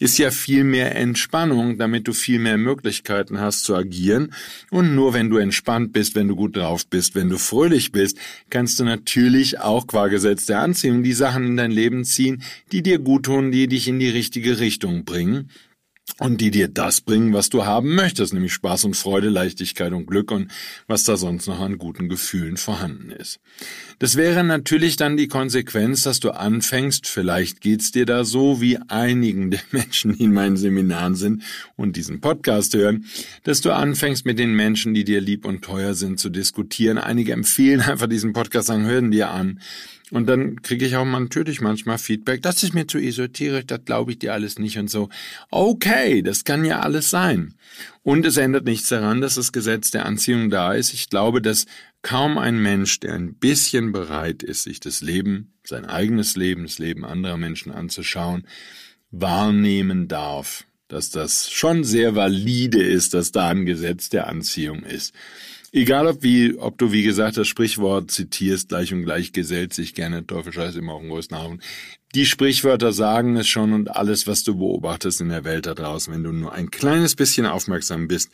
ist 0.00 0.18
ja 0.18 0.32
viel 0.32 0.64
mehr 0.64 0.96
Entspannung, 0.96 1.78
damit 1.78 2.08
du 2.08 2.12
viel 2.12 2.40
mehr 2.40 2.58
Möglichkeiten 2.58 3.40
hast 3.40 3.62
zu 3.62 3.76
agieren. 3.76 4.34
Und 4.70 4.96
nur 4.96 5.14
wenn 5.14 5.30
du 5.30 5.36
entspannt 5.36 5.92
bist, 5.92 6.16
wenn 6.16 6.26
du 6.26 6.34
gut 6.34 6.56
drauf 6.56 6.84
bist, 6.84 7.14
wenn 7.14 7.28
du 7.28 7.38
fröhlich 7.38 7.92
bist, 7.92 8.18
kannst 8.50 8.80
du 8.80 8.84
natürlich 8.84 9.60
auch 9.60 9.86
qua 9.86 10.08
Gesetz 10.08 10.46
der 10.46 10.60
Anziehung 10.60 11.04
die 11.04 11.12
Sachen 11.12 11.46
in 11.46 11.56
dein 11.56 11.70
Leben 11.70 12.04
ziehen, 12.04 12.42
die 12.72 12.82
dir 12.82 12.98
gut 12.98 13.24
tun, 13.26 13.50
die 13.50 13.68
dich 13.68 13.88
in 13.88 13.98
die 13.98 14.08
richtige 14.08 14.58
Richtung 14.58 15.04
bringen 15.04 15.50
und 16.18 16.40
die 16.40 16.50
dir 16.50 16.68
das 16.68 17.00
bringen, 17.00 17.32
was 17.32 17.48
du 17.48 17.64
haben 17.64 17.94
möchtest, 17.94 18.34
nämlich 18.34 18.52
Spaß 18.52 18.84
und 18.84 18.94
Freude, 18.94 19.30
Leichtigkeit 19.30 19.92
und 19.92 20.06
Glück 20.06 20.30
und 20.30 20.50
was 20.86 21.02
da 21.04 21.16
sonst 21.16 21.48
noch 21.48 21.58
an 21.58 21.78
guten 21.78 22.08
Gefühlen 22.08 22.56
vorhanden 22.56 23.10
ist. 23.10 23.40
Das 23.98 24.14
wäre 24.14 24.44
natürlich 24.44 24.96
dann 24.96 25.16
die 25.16 25.26
Konsequenz, 25.26 26.02
dass 26.02 26.20
du 26.20 26.30
anfängst, 26.30 27.08
vielleicht 27.08 27.60
geht's 27.60 27.90
dir 27.90 28.06
da 28.06 28.24
so 28.24 28.60
wie 28.60 28.78
einigen 28.88 29.50
der 29.50 29.60
Menschen, 29.72 30.16
die 30.16 30.24
in 30.24 30.32
meinen 30.32 30.56
Seminaren 30.56 31.16
sind 31.16 31.42
und 31.74 31.96
diesen 31.96 32.20
Podcast 32.20 32.74
hören, 32.74 33.06
dass 33.42 33.60
du 33.60 33.72
anfängst 33.72 34.24
mit 34.24 34.38
den 34.38 34.54
Menschen, 34.54 34.94
die 34.94 35.04
dir 35.04 35.20
lieb 35.20 35.44
und 35.44 35.64
teuer 35.64 35.94
sind, 35.94 36.20
zu 36.20 36.28
diskutieren. 36.28 36.98
Einige 36.98 37.32
empfehlen 37.32 37.80
einfach 37.80 38.08
diesen 38.08 38.34
Podcast, 38.34 38.68
sagen, 38.68 38.84
hören 38.84 39.10
dir 39.10 39.30
an. 39.30 39.58
Und 40.14 40.28
dann 40.28 40.62
kriege 40.62 40.86
ich 40.86 40.94
auch 40.94 41.04
natürlich 41.04 41.60
manchmal 41.60 41.98
Feedback, 41.98 42.40
das 42.40 42.62
ist 42.62 42.72
mir 42.72 42.86
zu 42.86 42.98
esoterisch, 42.98 43.66
das 43.66 43.84
glaube 43.84 44.12
ich 44.12 44.20
dir 44.20 44.32
alles 44.32 44.60
nicht 44.60 44.78
und 44.78 44.88
so. 44.88 45.08
Okay, 45.50 46.22
das 46.22 46.44
kann 46.44 46.64
ja 46.64 46.78
alles 46.78 47.10
sein. 47.10 47.54
Und 48.04 48.24
es 48.24 48.36
ändert 48.36 48.64
nichts 48.64 48.88
daran, 48.88 49.20
dass 49.20 49.34
das 49.34 49.50
Gesetz 49.50 49.90
der 49.90 50.06
Anziehung 50.06 50.50
da 50.50 50.72
ist. 50.72 50.94
Ich 50.94 51.10
glaube, 51.10 51.42
dass 51.42 51.66
kaum 52.02 52.38
ein 52.38 52.62
Mensch, 52.62 53.00
der 53.00 53.14
ein 53.14 53.34
bisschen 53.34 53.90
bereit 53.90 54.44
ist, 54.44 54.62
sich 54.62 54.78
das 54.78 55.00
Leben, 55.00 55.52
sein 55.64 55.84
eigenes 55.84 56.36
Leben, 56.36 56.62
das 56.62 56.78
Leben 56.78 57.04
anderer 57.04 57.36
Menschen 57.36 57.72
anzuschauen, 57.72 58.46
wahrnehmen 59.10 60.06
darf, 60.06 60.64
dass 60.86 61.10
das 61.10 61.50
schon 61.50 61.82
sehr 61.82 62.14
valide 62.14 62.84
ist, 62.84 63.14
dass 63.14 63.32
da 63.32 63.48
ein 63.48 63.66
Gesetz 63.66 64.10
der 64.10 64.28
Anziehung 64.28 64.84
ist. 64.84 65.12
Egal 65.76 66.06
ob 66.06 66.22
wie, 66.22 66.54
ob 66.56 66.78
du 66.78 66.92
wie 66.92 67.02
gesagt 67.02 67.36
das 67.36 67.48
Sprichwort 67.48 68.08
zitierst, 68.08 68.68
gleich 68.68 68.92
und 68.92 69.02
gleich 69.02 69.32
gesellt 69.32 69.74
sich 69.74 69.92
gerne 69.92 70.24
Teufel 70.24 70.54
immer 70.76 70.92
auf 70.92 71.00
den 71.00 71.10
größten 71.10 71.36
Hafen. 71.36 71.60
Die 72.14 72.26
Sprichwörter 72.26 72.92
sagen 72.92 73.36
es 73.36 73.48
schon 73.48 73.72
und 73.72 73.90
alles, 73.90 74.28
was 74.28 74.44
du 74.44 74.56
beobachtest 74.56 75.20
in 75.20 75.30
der 75.30 75.42
Welt 75.42 75.66
da 75.66 75.74
draußen, 75.74 76.14
wenn 76.14 76.22
du 76.22 76.30
nur 76.30 76.52
ein 76.52 76.70
kleines 76.70 77.16
bisschen 77.16 77.44
aufmerksam 77.44 78.06
bist, 78.06 78.30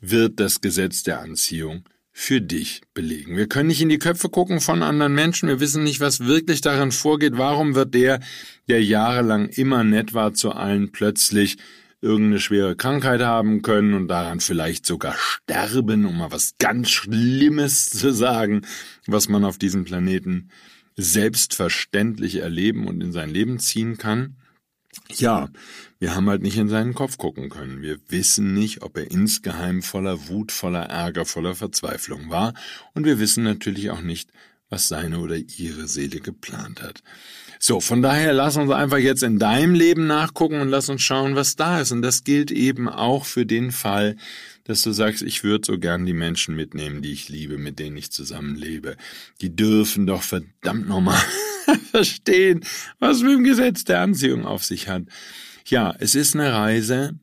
wird 0.00 0.40
das 0.40 0.62
Gesetz 0.62 1.02
der 1.02 1.20
Anziehung 1.20 1.84
für 2.10 2.40
dich 2.40 2.80
belegen. 2.94 3.36
Wir 3.36 3.48
können 3.48 3.68
nicht 3.68 3.82
in 3.82 3.90
die 3.90 3.98
Köpfe 3.98 4.30
gucken 4.30 4.62
von 4.62 4.82
anderen 4.82 5.14
Menschen. 5.14 5.50
Wir 5.50 5.60
wissen 5.60 5.84
nicht, 5.84 6.00
was 6.00 6.20
wirklich 6.20 6.62
darin 6.62 6.90
vorgeht. 6.90 7.34
Warum 7.36 7.74
wird 7.74 7.92
der, 7.92 8.20
der 8.66 8.82
jahrelang 8.82 9.50
immer 9.50 9.84
nett 9.84 10.14
war 10.14 10.32
zu 10.32 10.52
allen, 10.52 10.90
plötzlich 10.90 11.58
irgendeine 12.00 12.40
schwere 12.40 12.76
Krankheit 12.76 13.20
haben 13.20 13.62
können 13.62 13.94
und 13.94 14.08
daran 14.08 14.40
vielleicht 14.40 14.86
sogar 14.86 15.14
sterben, 15.16 16.06
um 16.06 16.18
mal 16.18 16.30
was 16.30 16.54
ganz 16.58 16.90
Schlimmes 16.90 17.90
zu 17.90 18.12
sagen, 18.12 18.62
was 19.06 19.28
man 19.28 19.44
auf 19.44 19.58
diesem 19.58 19.84
Planeten 19.84 20.50
selbstverständlich 20.96 22.36
erleben 22.36 22.86
und 22.86 23.02
in 23.02 23.12
sein 23.12 23.30
Leben 23.30 23.58
ziehen 23.58 23.98
kann. 23.98 24.36
Ja, 25.10 25.48
wir 25.98 26.14
haben 26.14 26.28
halt 26.28 26.42
nicht 26.42 26.56
in 26.56 26.68
seinen 26.68 26.94
Kopf 26.94 27.18
gucken 27.18 27.50
können. 27.50 27.82
Wir 27.82 27.98
wissen 28.08 28.54
nicht, 28.54 28.82
ob 28.82 28.96
er 28.96 29.10
insgeheim 29.10 29.82
voller 29.82 30.28
Wut, 30.28 30.52
voller 30.52 30.84
Ärger, 30.84 31.24
voller 31.24 31.54
Verzweiflung 31.54 32.30
war, 32.30 32.54
und 32.94 33.04
wir 33.04 33.18
wissen 33.18 33.44
natürlich 33.44 33.90
auch 33.90 34.02
nicht, 34.02 34.30
was 34.68 34.88
seine 34.88 35.20
oder 35.20 35.36
ihre 35.36 35.88
Seele 35.88 36.20
geplant 36.20 36.82
hat. 36.82 37.02
So, 37.58 37.80
von 37.80 38.02
daher 38.02 38.32
lass 38.32 38.56
uns 38.56 38.70
einfach 38.70 38.98
jetzt 38.98 39.22
in 39.22 39.38
deinem 39.38 39.74
Leben 39.74 40.06
nachgucken 40.06 40.60
und 40.60 40.68
lass 40.68 40.88
uns 40.88 41.02
schauen, 41.02 41.34
was 41.34 41.56
da 41.56 41.80
ist. 41.80 41.92
Und 41.92 42.02
das 42.02 42.24
gilt 42.24 42.50
eben 42.50 42.88
auch 42.88 43.24
für 43.24 43.46
den 43.46 43.72
Fall, 43.72 44.16
dass 44.64 44.82
du 44.82 44.92
sagst, 44.92 45.22
ich 45.22 45.44
würde 45.44 45.66
so 45.66 45.78
gern 45.78 46.06
die 46.06 46.12
Menschen 46.12 46.54
mitnehmen, 46.54 47.02
die 47.02 47.12
ich 47.12 47.28
liebe, 47.28 47.58
mit 47.58 47.78
denen 47.78 47.96
ich 47.96 48.12
zusammenlebe. 48.12 48.96
Die 49.40 49.54
dürfen 49.54 50.06
doch 50.06 50.22
verdammt 50.22 50.88
nochmal 50.88 51.20
verstehen, 51.90 52.64
was 52.98 53.22
mit 53.22 53.32
dem 53.32 53.44
Gesetz 53.44 53.84
der 53.84 54.00
Anziehung 54.00 54.44
auf 54.44 54.64
sich 54.64 54.88
hat. 54.88 55.02
Ja, 55.66 55.94
es 55.98 56.14
ist 56.14 56.34
eine 56.34 56.52
Reise, 56.52 57.18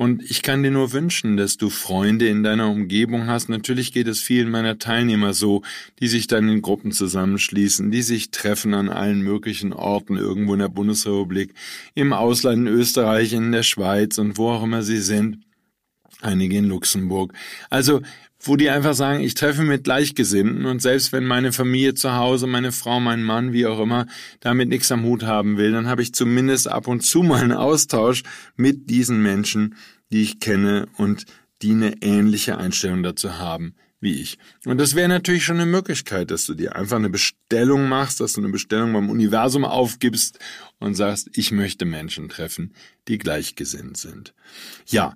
und 0.00 0.22
ich 0.22 0.40
kann 0.40 0.62
dir 0.62 0.70
nur 0.70 0.94
wünschen, 0.94 1.36
dass 1.36 1.58
du 1.58 1.68
Freunde 1.68 2.26
in 2.26 2.42
deiner 2.42 2.70
Umgebung 2.70 3.26
hast. 3.26 3.50
Natürlich 3.50 3.92
geht 3.92 4.08
es 4.08 4.22
vielen 4.22 4.50
meiner 4.50 4.78
Teilnehmer 4.78 5.34
so, 5.34 5.60
die 5.98 6.08
sich 6.08 6.26
dann 6.26 6.48
in 6.48 6.62
Gruppen 6.62 6.90
zusammenschließen, 6.90 7.90
die 7.90 8.00
sich 8.00 8.30
treffen 8.30 8.72
an 8.72 8.88
allen 8.88 9.20
möglichen 9.20 9.74
Orten 9.74 10.16
irgendwo 10.16 10.54
in 10.54 10.60
der 10.60 10.70
Bundesrepublik, 10.70 11.52
im 11.94 12.14
Ausland 12.14 12.66
in 12.66 12.66
Österreich, 12.66 13.34
in 13.34 13.52
der 13.52 13.62
Schweiz 13.62 14.16
und 14.16 14.38
wo 14.38 14.48
auch 14.48 14.62
immer 14.62 14.82
sie 14.82 15.02
sind. 15.02 15.44
Einige 16.22 16.56
in 16.56 16.64
Luxemburg. 16.64 17.34
Also 17.68 18.00
wo 18.42 18.56
die 18.56 18.70
einfach 18.70 18.94
sagen, 18.94 19.22
ich 19.22 19.34
treffe 19.34 19.62
mit 19.62 19.84
Gleichgesinnten 19.84 20.66
und 20.66 20.80
selbst 20.80 21.12
wenn 21.12 21.26
meine 21.26 21.52
Familie 21.52 21.94
zu 21.94 22.14
Hause, 22.14 22.46
meine 22.46 22.72
Frau, 22.72 22.98
mein 22.98 23.22
Mann, 23.22 23.52
wie 23.52 23.66
auch 23.66 23.80
immer, 23.80 24.06
damit 24.40 24.68
nichts 24.68 24.90
am 24.90 25.04
Hut 25.04 25.24
haben 25.24 25.58
will, 25.58 25.72
dann 25.72 25.86
habe 25.86 26.02
ich 26.02 26.14
zumindest 26.14 26.68
ab 26.68 26.88
und 26.88 27.00
zu 27.00 27.22
mal 27.22 27.42
einen 27.42 27.52
Austausch 27.52 28.22
mit 28.56 28.88
diesen 28.88 29.22
Menschen, 29.22 29.76
die 30.10 30.22
ich 30.22 30.40
kenne 30.40 30.88
und 30.96 31.26
die 31.62 31.72
eine 31.72 32.02
ähnliche 32.02 32.56
Einstellung 32.56 33.02
dazu 33.02 33.38
haben 33.38 33.74
wie 34.00 34.20
ich. 34.20 34.38
Und 34.64 34.78
das 34.78 34.94
wäre 34.94 35.08
natürlich 35.08 35.44
schon 35.44 35.60
eine 35.60 35.70
Möglichkeit, 35.70 36.30
dass 36.30 36.46
du 36.46 36.54
dir 36.54 36.74
einfach 36.74 36.96
eine 36.96 37.10
Bestellung 37.10 37.88
machst, 37.88 38.20
dass 38.20 38.32
du 38.32 38.40
eine 38.40 38.50
Bestellung 38.50 38.92
beim 38.94 39.10
Universum 39.10 39.64
aufgibst 39.64 40.38
und 40.78 40.94
sagst, 40.94 41.28
ich 41.34 41.52
möchte 41.52 41.84
Menschen 41.84 42.30
treffen, 42.30 42.72
die 43.08 43.18
gleichgesinnt 43.18 43.98
sind. 43.98 44.34
Ja, 44.86 45.14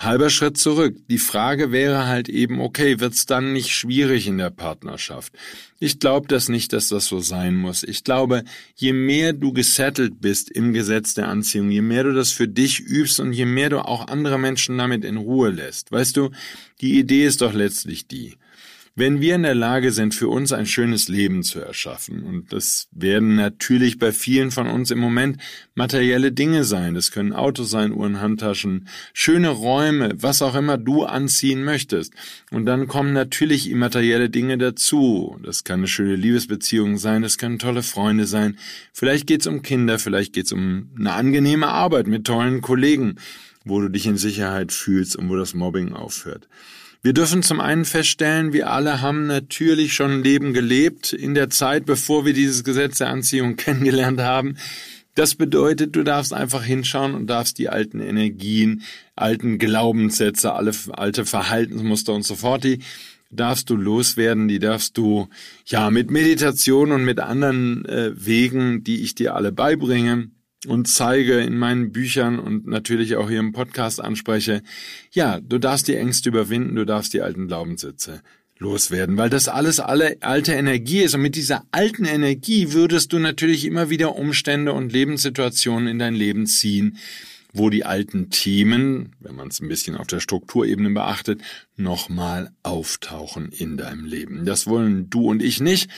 Halber 0.00 0.30
Schritt 0.30 0.56
zurück. 0.56 0.96
Die 1.10 1.18
Frage 1.18 1.72
wäre 1.72 2.06
halt 2.06 2.30
eben, 2.30 2.60
okay, 2.60 3.00
wird's 3.00 3.26
dann 3.26 3.52
nicht 3.52 3.74
schwierig 3.74 4.26
in 4.26 4.38
der 4.38 4.48
Partnerschaft? 4.48 5.34
Ich 5.78 5.98
glaube 5.98 6.26
das 6.26 6.48
nicht, 6.48 6.72
dass 6.72 6.88
das 6.88 7.04
so 7.04 7.20
sein 7.20 7.54
muss. 7.54 7.82
Ich 7.82 8.02
glaube, 8.02 8.44
je 8.74 8.94
mehr 8.94 9.34
du 9.34 9.52
gesettelt 9.52 10.20
bist 10.22 10.50
im 10.50 10.72
Gesetz 10.72 11.12
der 11.12 11.28
Anziehung, 11.28 11.70
je 11.70 11.82
mehr 11.82 12.04
du 12.04 12.14
das 12.14 12.32
für 12.32 12.48
dich 12.48 12.80
übst 12.80 13.20
und 13.20 13.34
je 13.34 13.44
mehr 13.44 13.68
du 13.68 13.84
auch 13.84 14.08
andere 14.08 14.38
Menschen 14.38 14.78
damit 14.78 15.04
in 15.04 15.18
Ruhe 15.18 15.50
lässt. 15.50 15.92
Weißt 15.92 16.16
du, 16.16 16.30
die 16.80 16.98
Idee 16.98 17.26
ist 17.26 17.42
doch 17.42 17.52
letztlich 17.52 18.06
die. 18.06 18.36
Wenn 18.96 19.20
wir 19.20 19.36
in 19.36 19.44
der 19.44 19.54
Lage 19.54 19.92
sind, 19.92 20.14
für 20.14 20.28
uns 20.28 20.52
ein 20.52 20.66
schönes 20.66 21.08
Leben 21.08 21.42
zu 21.42 21.60
erschaffen, 21.60 22.24
und 22.24 22.52
das 22.52 22.88
werden 22.90 23.36
natürlich 23.36 23.98
bei 23.98 24.10
vielen 24.10 24.50
von 24.50 24.66
uns 24.66 24.90
im 24.90 24.98
Moment 24.98 25.38
materielle 25.74 26.32
Dinge 26.32 26.64
sein, 26.64 26.94
das 26.94 27.12
können 27.12 27.32
Autos 27.32 27.70
sein, 27.70 27.92
Uhren, 27.92 28.20
Handtaschen, 28.20 28.88
schöne 29.14 29.48
Räume, 29.48 30.12
was 30.16 30.42
auch 30.42 30.56
immer 30.56 30.76
du 30.76 31.04
anziehen 31.04 31.62
möchtest. 31.62 32.12
Und 32.50 32.66
dann 32.66 32.88
kommen 32.88 33.12
natürlich 33.12 33.70
immaterielle 33.70 34.28
Dinge 34.28 34.58
dazu. 34.58 35.38
Das 35.42 35.62
kann 35.62 35.80
eine 35.80 35.88
schöne 35.88 36.16
Liebesbeziehung 36.16 36.98
sein, 36.98 37.22
das 37.22 37.38
können 37.38 37.60
tolle 37.60 37.84
Freunde 37.84 38.26
sein, 38.26 38.58
vielleicht 38.92 39.28
geht's 39.28 39.46
um 39.46 39.62
Kinder, 39.62 40.00
vielleicht 40.00 40.32
geht's 40.32 40.52
um 40.52 40.90
eine 40.98 41.12
angenehme 41.12 41.68
Arbeit 41.68 42.08
mit 42.08 42.26
tollen 42.26 42.60
Kollegen, 42.60 43.16
wo 43.64 43.80
du 43.80 43.88
dich 43.88 44.06
in 44.06 44.16
Sicherheit 44.16 44.72
fühlst 44.72 45.16
und 45.16 45.28
wo 45.28 45.36
das 45.36 45.54
Mobbing 45.54 45.92
aufhört. 45.92 46.48
Wir 47.02 47.14
dürfen 47.14 47.42
zum 47.42 47.60
einen 47.60 47.86
feststellen, 47.86 48.52
wir 48.52 48.70
alle 48.70 49.00
haben 49.00 49.26
natürlich 49.26 49.94
schon 49.94 50.10
ein 50.10 50.22
Leben 50.22 50.52
gelebt 50.52 51.14
in 51.14 51.32
der 51.32 51.48
Zeit, 51.48 51.86
bevor 51.86 52.26
wir 52.26 52.34
dieses 52.34 52.62
Gesetz 52.62 52.98
der 52.98 53.08
Anziehung 53.08 53.56
kennengelernt 53.56 54.20
haben. 54.20 54.56
Das 55.14 55.34
bedeutet, 55.34 55.96
du 55.96 56.02
darfst 56.02 56.34
einfach 56.34 56.62
hinschauen 56.62 57.14
und 57.14 57.26
darfst 57.26 57.56
die 57.56 57.70
alten 57.70 58.00
Energien, 58.00 58.82
alten 59.16 59.56
Glaubenssätze, 59.56 60.52
alle 60.52 60.72
alte 60.92 61.24
Verhaltensmuster 61.24 62.12
und 62.12 62.24
so 62.24 62.36
fort, 62.36 62.64
die 62.64 62.80
darfst 63.30 63.70
du 63.70 63.76
loswerden, 63.76 64.46
die 64.46 64.58
darfst 64.58 64.98
du 64.98 65.28
ja 65.64 65.90
mit 65.90 66.10
Meditation 66.10 66.92
und 66.92 67.04
mit 67.04 67.18
anderen 67.18 67.86
äh, 67.86 68.12
Wegen, 68.14 68.84
die 68.84 69.02
ich 69.02 69.14
dir 69.14 69.34
alle 69.34 69.52
beibringe, 69.52 70.28
und 70.66 70.86
zeige 70.88 71.40
in 71.40 71.56
meinen 71.56 71.92
Büchern 71.92 72.38
und 72.38 72.66
natürlich 72.66 73.16
auch 73.16 73.28
hier 73.28 73.40
im 73.40 73.52
Podcast 73.52 74.00
anspreche, 74.00 74.62
ja, 75.10 75.40
du 75.40 75.58
darfst 75.58 75.88
die 75.88 75.96
Ängste 75.96 76.28
überwinden, 76.28 76.76
du 76.76 76.84
darfst 76.84 77.14
die 77.14 77.22
alten 77.22 77.48
Glaubenssätze 77.48 78.22
loswerden, 78.58 79.16
weil 79.16 79.30
das 79.30 79.48
alles 79.48 79.80
alle 79.80 80.18
alte 80.20 80.52
Energie 80.52 81.00
ist 81.00 81.14
und 81.14 81.22
mit 81.22 81.34
dieser 81.34 81.64
alten 81.70 82.04
Energie 82.04 82.72
würdest 82.72 83.12
du 83.12 83.18
natürlich 83.18 83.64
immer 83.64 83.88
wieder 83.88 84.16
Umstände 84.16 84.74
und 84.74 84.92
Lebenssituationen 84.92 85.88
in 85.88 85.98
dein 85.98 86.14
Leben 86.14 86.46
ziehen, 86.46 86.98
wo 87.52 87.70
die 87.70 87.84
alten 87.84 88.30
Themen, 88.30 89.16
wenn 89.18 89.34
man 89.34 89.48
es 89.48 89.60
ein 89.60 89.68
bisschen 89.68 89.96
auf 89.96 90.06
der 90.06 90.20
Strukturebene 90.20 90.90
beachtet, 90.90 91.40
nochmal 91.76 92.52
auftauchen 92.62 93.50
in 93.50 93.76
deinem 93.76 94.04
Leben. 94.04 94.44
Das 94.44 94.66
wollen 94.66 95.08
du 95.10 95.28
und 95.28 95.42
ich 95.42 95.60
nicht. 95.60 95.90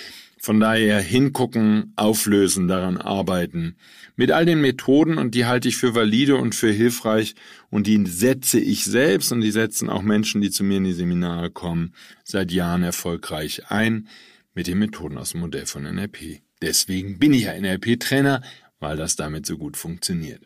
Von 0.45 0.59
daher 0.59 1.01
hingucken, 1.01 1.93
auflösen, 1.95 2.67
daran 2.67 2.97
arbeiten. 2.97 3.77
Mit 4.17 4.33
all 4.33 4.45
den 4.45 4.61
Methoden 4.61 5.17
und 5.17 5.37
die 5.37 5.47
halte 5.47 5.69
ich 5.69 5.77
für 5.77 5.95
valide 5.95 6.35
und 6.35 6.57
für 6.57 6.73
hilfreich 6.73 7.37
und 7.71 7.87
die 7.87 8.05
setze 8.07 8.59
ich 8.59 8.85
selbst 8.85 9.31
und 9.31 9.41
die 9.41 9.53
setzen 9.53 9.89
auch 9.89 10.03
Menschen, 10.03 10.41
die 10.41 10.51
zu 10.51 10.65
mir 10.65 10.79
in 10.79 10.85
die 10.85 10.95
Seminare 10.95 11.53
kommen, 11.53 11.95
seit 12.25 12.51
Jahren 12.51 12.83
erfolgreich 12.83 13.71
ein 13.71 14.09
mit 14.53 14.67
den 14.67 14.81
Methoden 14.81 15.17
aus 15.17 15.31
dem 15.31 15.43
Modell 15.43 15.67
von 15.67 15.85
NLP. 15.85 16.41
Deswegen 16.61 17.21
bin 17.21 17.35
ich 17.35 17.43
ja 17.43 17.57
NLP-Trainer, 17.57 18.43
weil 18.81 18.97
das 18.97 19.15
damit 19.15 19.47
so 19.47 19.57
gut 19.57 19.77
funktioniert. 19.77 20.43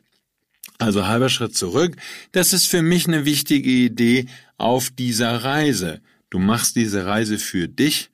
Also 0.76 1.06
halber 1.06 1.30
Schritt 1.30 1.56
zurück. 1.56 1.96
Das 2.32 2.52
ist 2.52 2.66
für 2.66 2.82
mich 2.82 3.08
eine 3.08 3.24
wichtige 3.24 3.70
Idee 3.70 4.26
auf 4.58 4.90
dieser 4.90 5.42
Reise. 5.42 6.02
Du 6.28 6.38
machst 6.38 6.76
diese 6.76 7.06
Reise 7.06 7.38
für 7.38 7.66
dich 7.66 8.10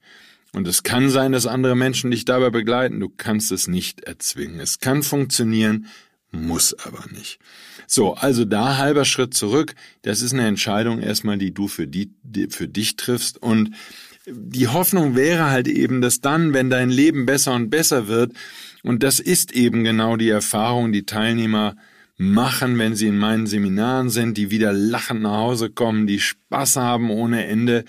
und 0.54 0.68
es 0.68 0.82
kann 0.82 1.08
sein, 1.08 1.32
dass 1.32 1.46
andere 1.46 1.74
Menschen 1.74 2.10
dich 2.10 2.24
dabei 2.24 2.50
begleiten. 2.50 3.00
Du 3.00 3.08
kannst 3.08 3.50
es 3.52 3.68
nicht 3.68 4.02
erzwingen. 4.02 4.60
Es 4.60 4.80
kann 4.80 5.02
funktionieren, 5.02 5.86
muss 6.30 6.74
aber 6.74 7.06
nicht. 7.10 7.38
So, 7.86 8.14
also 8.14 8.44
da 8.44 8.76
halber 8.76 9.04
Schritt 9.04 9.34
zurück. 9.34 9.74
Das 10.02 10.20
ist 10.20 10.32
eine 10.32 10.46
Entscheidung 10.46 11.00
erstmal, 11.00 11.38
die 11.38 11.54
du 11.54 11.68
für, 11.68 11.86
die, 11.86 12.12
die, 12.22 12.48
für 12.48 12.68
dich 12.68 12.96
triffst. 12.96 13.38
Und 13.38 13.74
die 14.26 14.68
Hoffnung 14.68 15.16
wäre 15.16 15.50
halt 15.50 15.68
eben, 15.68 16.00
dass 16.00 16.20
dann, 16.20 16.52
wenn 16.52 16.70
dein 16.70 16.90
Leben 16.90 17.26
besser 17.26 17.54
und 17.54 17.70
besser 17.70 18.06
wird, 18.08 18.32
und 18.82 19.02
das 19.02 19.20
ist 19.20 19.52
eben 19.52 19.84
genau 19.84 20.16
die 20.16 20.28
Erfahrung, 20.28 20.92
die 20.92 21.06
Teilnehmer 21.06 21.76
machen, 22.18 22.78
wenn 22.78 22.94
sie 22.94 23.08
in 23.08 23.18
meinen 23.18 23.46
Seminaren 23.46 24.10
sind, 24.10 24.36
die 24.36 24.50
wieder 24.50 24.72
lachend 24.72 25.22
nach 25.22 25.38
Hause 25.38 25.70
kommen, 25.70 26.06
die 26.06 26.20
Spaß 26.20 26.76
haben 26.76 27.10
ohne 27.10 27.46
Ende, 27.46 27.84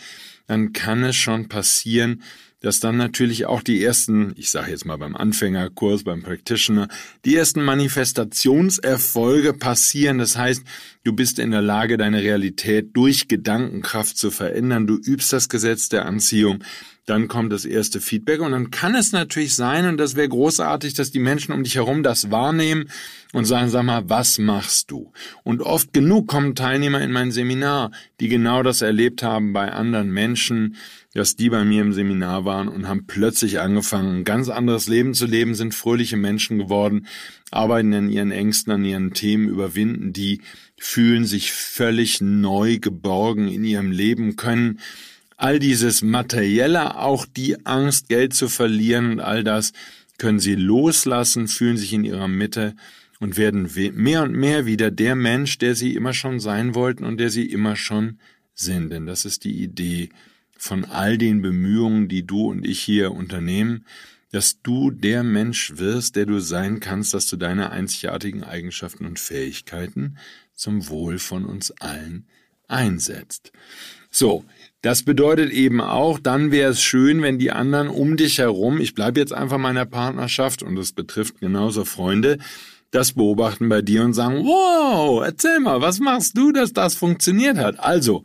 dann 0.48 0.74
kann 0.74 1.04
es 1.04 1.16
schon 1.16 1.50
passieren, 1.50 2.24
dass 2.64 2.80
dann 2.80 2.96
natürlich 2.96 3.46
auch 3.46 3.62
die 3.62 3.84
ersten, 3.84 4.34
ich 4.38 4.50
sage 4.50 4.72
jetzt 4.72 4.86
mal 4.86 4.98
beim 4.98 5.18
Anfängerkurs, 5.18 6.06
beim 6.06 6.24
Practitioner, 6.24 6.88
die 7.26 7.36
ersten 7.36 7.62
Manifestationserfolge 7.62 9.54
passieren. 9.54 10.18
Das 10.18 10.38
heißt, 10.38 10.64
du 11.04 11.14
bist 11.14 11.40
in 11.40 11.52
der 11.52 11.62
Lage, 11.62 11.98
deine 11.98 12.24
Realität 12.24 12.92
durch 12.94 13.28
Gedankenkraft 13.28 14.18
zu 14.18 14.32
verändern. 14.32 14.88
Du 14.88 14.96
übst 14.96 15.34
das 15.34 15.50
Gesetz 15.50 15.90
der 15.90 16.06
Anziehung 16.06 16.64
dann 17.06 17.28
kommt 17.28 17.52
das 17.52 17.66
erste 17.66 18.00
Feedback 18.00 18.40
und 18.40 18.52
dann 18.52 18.72
kann 18.72 18.96
es 18.96 19.12
natürlich 19.12 19.56
sein, 19.56 19.86
und 19.88 19.98
das 19.98 20.16
wäre 20.16 20.30
großartig, 20.30 20.94
dass 20.94 21.12
die 21.12 21.20
Menschen 21.20 21.54
um 21.54 21.64
dich 21.64 21.76
herum 21.76 22.02
das 22.02 22.32
wahrnehmen 22.32 22.90
und 23.34 23.44
sagen, 23.46 23.70
sag 23.70 23.84
mal, 23.84 24.10
was 24.10 24.38
machst 24.38 24.90
du? 24.90 25.12
Und 25.44 25.62
oft 25.62 25.92
genug 25.92 26.28
kommen 26.28 26.56
Teilnehmer 26.56 27.02
in 27.02 27.12
mein 27.12 27.32
Seminar, 27.32 27.92
die 28.22 28.30
genau 28.30 28.64
das 28.64 28.82
erlebt 28.82 29.22
haben 29.22 29.52
bei 29.52 29.72
anderen 29.72 30.12
Menschen, 30.12 30.78
dass 31.14 31.36
die 31.36 31.50
bei 31.50 31.66
mir 31.66 31.82
im 31.82 31.94
Seminar 31.94 32.46
waren 32.46 32.70
und 32.70 32.88
haben 32.88 33.06
plötzlich 33.06 33.60
angefangen, 33.60 34.20
ein 34.20 34.24
ganz 34.24 34.48
anderes 34.48 34.88
Leben 34.88 35.14
zu 35.14 35.26
leben, 35.26 35.56
sind 35.56 35.76
fröhliche 35.76 36.18
Menschen 36.18 36.58
geworden, 36.58 37.08
arbeiten 37.52 37.94
an 37.94 38.10
ihren 38.10 38.32
Ängsten, 38.32 38.72
an 38.72 38.86
ihren 38.86 39.14
Themen, 39.14 39.50
überwinden 39.50 40.14
die, 40.14 40.42
fühlen 40.78 41.26
sich 41.26 41.52
völlig 41.52 42.22
neu 42.22 42.80
geborgen 42.80 43.48
in 43.50 43.64
ihrem 43.64 43.92
Leben, 43.92 44.38
können 44.38 44.80
all 45.44 45.60
dieses 45.60 46.02
Materielle, 46.02 46.96
auch 46.96 47.26
die 47.26 47.66
Angst, 47.66 48.08
Geld 48.08 48.34
zu 48.34 48.48
verlieren 48.48 49.12
und 49.12 49.20
all 49.20 49.44
das, 49.44 49.74
können 50.18 50.40
sie 50.40 50.56
loslassen, 50.56 51.50
fühlen 51.50 51.76
sich 51.76 51.92
in 51.92 52.06
ihrer 52.06 52.30
Mitte 52.30 52.78
und 53.20 53.36
werden 53.36 53.70
mehr 53.96 54.24
und 54.24 54.32
mehr 54.32 54.66
wieder 54.66 54.90
der 54.90 55.16
Mensch, 55.16 55.58
der 55.58 55.76
sie 55.76 55.96
immer 55.96 56.14
schon 56.14 56.40
sein 56.40 56.76
wollten 56.76 57.04
und 57.04 57.18
der 57.18 57.30
sie 57.30 57.46
immer 57.46 57.76
schon 57.76 58.20
sind. 58.56 58.90
Denn 58.90 59.06
das 59.06 59.26
ist 59.26 59.44
die 59.44 59.62
Idee 59.62 60.12
von 60.58 60.86
all 60.86 61.18
den 61.18 61.42
Bemühungen, 61.42 62.08
die 62.08 62.26
du 62.26 62.50
und 62.50 62.66
ich 62.66 62.80
hier 62.80 63.12
unternehmen, 63.12 63.84
dass 64.32 64.62
du 64.62 64.92
der 64.92 65.24
Mensch 65.24 65.74
wirst, 65.76 66.16
der 66.16 66.26
du 66.26 66.40
sein 66.40 66.80
kannst, 66.80 67.14
dass 67.14 67.28
du 67.28 67.36
deine 67.36 67.70
einzigartigen 67.70 68.46
Eigenschaften 68.46 69.06
und 69.06 69.20
Fähigkeiten 69.20 70.18
zum 70.56 70.88
Wohl 70.88 71.20
von 71.20 71.44
uns 71.44 71.72
allen 71.72 72.28
einsetzt. 72.70 73.52
So, 74.10 74.46
das 74.84 75.04
bedeutet 75.04 75.50
eben 75.52 75.80
auch, 75.80 76.20
dann 76.20 76.52
wäre 76.52 76.72
es 76.72 76.82
schön, 76.82 77.22
wenn 77.22 77.40
die 77.40 77.52
anderen 77.52 77.88
um 77.88 78.18
dich 78.18 78.38
herum, 78.38 78.82
ich 78.82 78.94
bleibe 78.94 79.20
jetzt 79.20 79.34
einfach 79.34 79.58
meiner 79.58 79.86
Partnerschaft 79.86 80.62
und 80.62 80.76
das 80.76 80.92
betrifft 80.92 81.40
genauso 81.40 81.86
Freunde, 81.86 82.38
das 82.92 83.14
beobachten 83.14 83.70
bei 83.70 83.82
dir 83.82 84.04
und 84.04 84.14
sagen, 84.14 84.44
wow, 84.44 85.24
erzähl 85.24 85.62
mal, 85.62 85.80
was 85.80 86.02
machst 86.02 86.38
du, 86.38 86.52
dass 86.52 86.74
das 86.74 86.96
funktioniert 86.96 87.58
hat? 87.58 87.80
Also, 87.80 88.24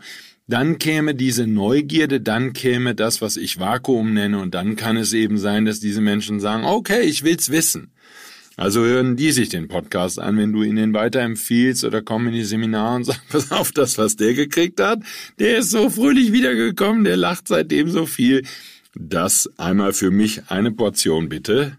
dann 0.48 0.78
käme 0.78 1.14
diese 1.14 1.46
Neugierde, 1.46 2.20
dann 2.20 2.54
käme 2.54 2.96
das, 2.96 3.22
was 3.22 3.36
ich 3.36 3.60
Vakuum 3.60 4.12
nenne, 4.12 4.40
und 4.40 4.52
dann 4.54 4.74
kann 4.74 4.96
es 4.96 5.12
eben 5.12 5.38
sein, 5.38 5.64
dass 5.64 5.78
diese 5.78 6.00
Menschen 6.00 6.40
sagen, 6.40 6.64
okay, 6.64 7.02
ich 7.02 7.22
will's 7.22 7.50
wissen. 7.50 7.92
Also 8.58 8.80
hören 8.80 9.14
die 9.14 9.30
sich 9.30 9.50
den 9.50 9.68
Podcast 9.68 10.18
an, 10.18 10.36
wenn 10.36 10.52
du 10.52 10.64
ihnen 10.64 10.92
weiterempfiehlst 10.92 11.84
oder 11.84 12.02
kommen 12.02 12.26
in 12.26 12.34
die 12.34 12.44
Seminare 12.44 12.96
und 12.96 13.04
sagen, 13.06 13.20
pass 13.28 13.52
auf, 13.52 13.70
das, 13.70 13.98
was 13.98 14.16
der 14.16 14.34
gekriegt 14.34 14.80
hat, 14.80 14.98
der 15.38 15.58
ist 15.58 15.70
so 15.70 15.88
fröhlich 15.88 16.32
wiedergekommen, 16.32 17.04
der 17.04 17.16
lacht 17.16 17.46
seitdem 17.46 17.88
so 17.88 18.04
viel. 18.04 18.44
Das 18.96 19.48
einmal 19.58 19.92
für 19.92 20.10
mich 20.10 20.50
eine 20.50 20.72
Portion 20.72 21.28
bitte. 21.28 21.78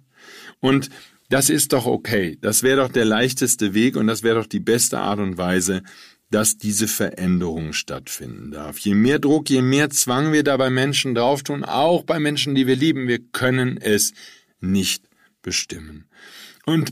Und 0.62 0.90
das 1.28 1.50
ist 1.50 1.74
doch 1.74 1.86
okay. 1.86 2.38
Das 2.40 2.64
wäre 2.64 2.78
doch 2.78 2.92
der 2.94 3.04
leichteste 3.04 3.74
Weg 3.74 3.98
und 3.98 4.08
das 4.08 4.24
wäre 4.24 4.40
doch 4.40 4.48
die 4.48 4.62
beste 4.62 5.00
Art 5.00 5.20
und 5.20 5.38
Weise, 5.38 5.84
dass 6.32 6.58
diese 6.58 6.88
Veränderung 6.88 7.74
stattfinden 7.74 8.52
darf. 8.52 8.80
Je 8.80 8.96
mehr 8.96 9.20
Druck, 9.20 9.50
je 9.50 9.62
mehr 9.62 9.90
Zwang 9.90 10.32
wir 10.32 10.46
da 10.46 10.56
bei 10.56 10.70
Menschen 10.70 11.14
drauf 11.14 11.44
tun, 11.44 11.66
auch 11.66 12.04
bei 12.04 12.22
Menschen, 12.22 12.56
die 12.56 12.68
wir 12.68 12.78
lieben, 12.78 13.10
wir 13.10 13.20
können 13.20 13.78
es 13.82 14.14
nicht 14.62 15.10
bestimmen. 15.42 16.06
Und 16.70 16.92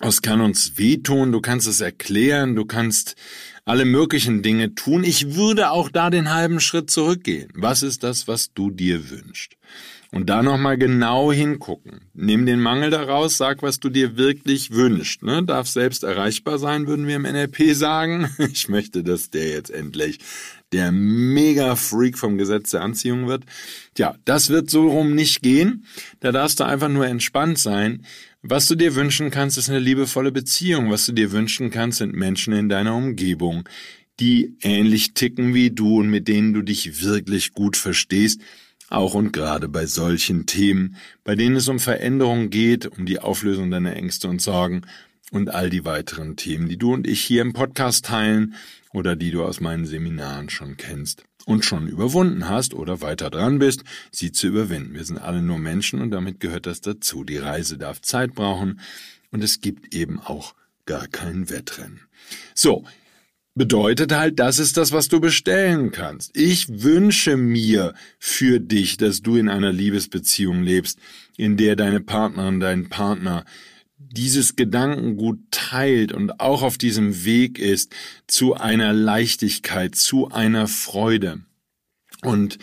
es 0.00 0.22
kann 0.22 0.40
uns 0.40 0.76
wehtun, 0.76 1.30
du 1.30 1.40
kannst 1.40 1.68
es 1.68 1.80
erklären, 1.80 2.56
du 2.56 2.64
kannst 2.64 3.14
alle 3.64 3.84
möglichen 3.84 4.42
Dinge 4.42 4.74
tun. 4.74 5.04
Ich 5.04 5.36
würde 5.36 5.70
auch 5.70 5.88
da 5.88 6.10
den 6.10 6.34
halben 6.34 6.58
Schritt 6.58 6.90
zurückgehen. 6.90 7.48
Was 7.54 7.84
ist 7.84 8.02
das, 8.02 8.26
was 8.26 8.52
du 8.54 8.72
dir 8.72 9.10
wünschst? 9.10 9.56
Und 10.10 10.30
da 10.30 10.42
nochmal 10.42 10.78
genau 10.78 11.32
hingucken. 11.32 12.00
Nimm 12.12 12.44
den 12.44 12.60
Mangel 12.60 12.90
daraus, 12.90 13.36
sag, 13.36 13.62
was 13.62 13.78
du 13.78 13.88
dir 13.88 14.16
wirklich 14.16 14.72
wünschst. 14.72 15.22
Ne? 15.22 15.44
Darf 15.44 15.68
selbst 15.68 16.02
erreichbar 16.02 16.58
sein, 16.58 16.88
würden 16.88 17.06
wir 17.06 17.16
im 17.16 17.22
NLP 17.22 17.72
sagen. 17.74 18.28
Ich 18.52 18.68
möchte, 18.68 19.04
dass 19.04 19.30
der 19.30 19.48
jetzt 19.48 19.70
endlich 19.70 20.18
der 20.72 20.90
Mega-Freak 20.90 22.18
vom 22.18 22.36
Gesetz 22.36 22.70
der 22.70 22.82
Anziehung 22.82 23.28
wird. 23.28 23.44
Tja, 23.94 24.16
das 24.24 24.50
wird 24.50 24.70
so 24.70 24.88
rum 24.88 25.14
nicht 25.14 25.40
gehen. 25.40 25.86
Da 26.18 26.32
darfst 26.32 26.58
du 26.58 26.64
einfach 26.64 26.88
nur 26.88 27.06
entspannt 27.06 27.58
sein 27.60 28.04
was 28.46 28.66
du 28.66 28.74
dir 28.74 28.94
wünschen 28.94 29.30
kannst, 29.30 29.56
ist 29.56 29.70
eine 29.70 29.78
liebevolle 29.78 30.30
Beziehung. 30.30 30.90
Was 30.90 31.06
du 31.06 31.12
dir 31.12 31.32
wünschen 31.32 31.70
kannst, 31.70 31.98
sind 31.98 32.14
Menschen 32.14 32.52
in 32.52 32.68
deiner 32.68 32.94
Umgebung, 32.94 33.66
die 34.20 34.56
ähnlich 34.60 35.14
ticken 35.14 35.54
wie 35.54 35.70
du 35.70 36.00
und 36.00 36.10
mit 36.10 36.28
denen 36.28 36.52
du 36.52 36.60
dich 36.60 37.02
wirklich 37.02 37.52
gut 37.52 37.76
verstehst, 37.76 38.42
auch 38.90 39.14
und 39.14 39.32
gerade 39.32 39.68
bei 39.68 39.86
solchen 39.86 40.44
Themen, 40.44 40.96
bei 41.24 41.34
denen 41.34 41.56
es 41.56 41.68
um 41.68 41.80
Veränderung 41.80 42.50
geht, 42.50 42.86
um 42.86 43.06
die 43.06 43.18
Auflösung 43.18 43.70
deiner 43.70 43.96
Ängste 43.96 44.28
und 44.28 44.42
Sorgen 44.42 44.82
und 45.32 45.48
all 45.48 45.70
die 45.70 45.86
weiteren 45.86 46.36
Themen, 46.36 46.68
die 46.68 46.76
du 46.76 46.92
und 46.92 47.06
ich 47.06 47.22
hier 47.22 47.40
im 47.40 47.54
Podcast 47.54 48.04
teilen 48.04 48.54
oder 48.92 49.16
die 49.16 49.30
du 49.30 49.42
aus 49.42 49.60
meinen 49.60 49.86
Seminaren 49.86 50.50
schon 50.50 50.76
kennst 50.76 51.24
und 51.46 51.64
schon 51.64 51.88
überwunden 51.88 52.48
hast 52.48 52.74
oder 52.74 53.00
weiter 53.00 53.30
dran 53.30 53.58
bist, 53.58 53.84
sie 54.10 54.32
zu 54.32 54.48
überwinden. 54.48 54.94
Wir 54.94 55.04
sind 55.04 55.18
alle 55.18 55.42
nur 55.42 55.58
Menschen 55.58 56.00
und 56.00 56.10
damit 56.10 56.40
gehört 56.40 56.66
das 56.66 56.80
dazu. 56.80 57.24
Die 57.24 57.38
Reise 57.38 57.78
darf 57.78 58.00
Zeit 58.00 58.34
brauchen 58.34 58.80
und 59.30 59.42
es 59.44 59.60
gibt 59.60 59.94
eben 59.94 60.20
auch 60.20 60.54
gar 60.86 61.06
kein 61.06 61.50
Wettrennen. 61.50 62.00
So, 62.54 62.84
bedeutet 63.54 64.12
halt, 64.12 64.38
das 64.38 64.58
ist 64.58 64.76
das, 64.76 64.92
was 64.92 65.08
du 65.08 65.20
bestellen 65.20 65.92
kannst. 65.92 66.36
Ich 66.36 66.82
wünsche 66.82 67.36
mir 67.36 67.94
für 68.18 68.58
dich, 68.58 68.96
dass 68.96 69.22
du 69.22 69.36
in 69.36 69.48
einer 69.48 69.72
Liebesbeziehung 69.72 70.62
lebst, 70.62 70.98
in 71.36 71.56
der 71.56 71.76
deine 71.76 72.00
Partnerin, 72.00 72.60
dein 72.60 72.88
Partner 72.88 73.44
dieses 73.96 74.56
Gedankengut 74.56 75.38
teilt 75.50 76.12
und 76.12 76.40
auch 76.40 76.62
auf 76.62 76.78
diesem 76.78 77.24
Weg 77.24 77.58
ist 77.58 77.94
zu 78.26 78.54
einer 78.54 78.92
Leichtigkeit, 78.92 79.94
zu 79.94 80.30
einer 80.30 80.66
Freude. 80.66 81.40
Und 82.22 82.58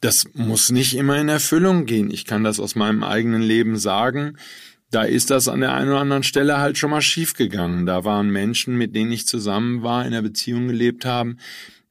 das 0.00 0.28
muss 0.34 0.70
nicht 0.70 0.94
immer 0.94 1.18
in 1.18 1.28
Erfüllung 1.28 1.84
gehen. 1.84 2.10
Ich 2.10 2.24
kann 2.24 2.44
das 2.44 2.60
aus 2.60 2.74
meinem 2.74 3.02
eigenen 3.02 3.42
Leben 3.42 3.76
sagen. 3.76 4.36
Da 4.90 5.02
ist 5.02 5.30
das 5.30 5.48
an 5.48 5.60
der 5.60 5.74
einen 5.74 5.90
oder 5.90 6.00
anderen 6.00 6.22
Stelle 6.22 6.58
halt 6.58 6.78
schon 6.78 6.90
mal 6.90 7.02
schiefgegangen. 7.02 7.84
Da 7.84 8.04
waren 8.04 8.30
Menschen, 8.30 8.76
mit 8.78 8.94
denen 8.94 9.12
ich 9.12 9.26
zusammen 9.26 9.82
war, 9.82 10.02
in 10.02 10.08
einer 10.08 10.22
Beziehung 10.22 10.68
gelebt 10.68 11.04
haben, 11.04 11.38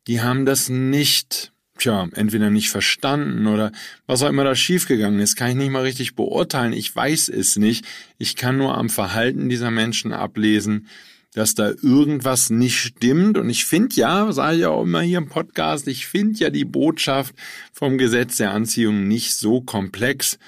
die 0.07 0.21
haben 0.21 0.45
das 0.45 0.69
nicht 0.69 1.51
tja, 1.77 2.07
entweder 2.13 2.49
nicht 2.49 2.69
verstanden 2.69 3.47
oder 3.47 3.71
was 4.05 4.23
auch 4.23 4.29
immer 4.29 4.43
da 4.43 4.55
schiefgegangen 4.55 5.19
ist, 5.19 5.35
kann 5.35 5.49
ich 5.49 5.55
nicht 5.55 5.71
mal 5.71 5.83
richtig 5.83 6.15
beurteilen. 6.15 6.73
Ich 6.73 6.95
weiß 6.95 7.29
es 7.29 7.57
nicht. 7.57 7.85
Ich 8.17 8.35
kann 8.35 8.57
nur 8.57 8.77
am 8.77 8.89
Verhalten 8.89 9.49
dieser 9.49 9.71
Menschen 9.71 10.13
ablesen, 10.13 10.87
dass 11.33 11.53
da 11.53 11.69
irgendwas 11.81 12.49
nicht 12.49 12.79
stimmt. 12.79 13.37
Und 13.37 13.49
ich 13.49 13.65
finde 13.65 13.95
ja, 13.95 14.31
sage 14.31 14.57
ich 14.57 14.65
auch 14.65 14.83
immer 14.83 15.01
hier 15.01 15.19
im 15.19 15.29
Podcast, 15.29 15.87
ich 15.87 16.07
finde 16.07 16.39
ja 16.39 16.49
die 16.49 16.65
Botschaft 16.65 17.35
vom 17.71 17.97
Gesetz 17.97 18.37
der 18.37 18.51
Anziehung 18.51 19.07
nicht 19.07 19.35
so 19.35 19.61
komplex. 19.61 20.39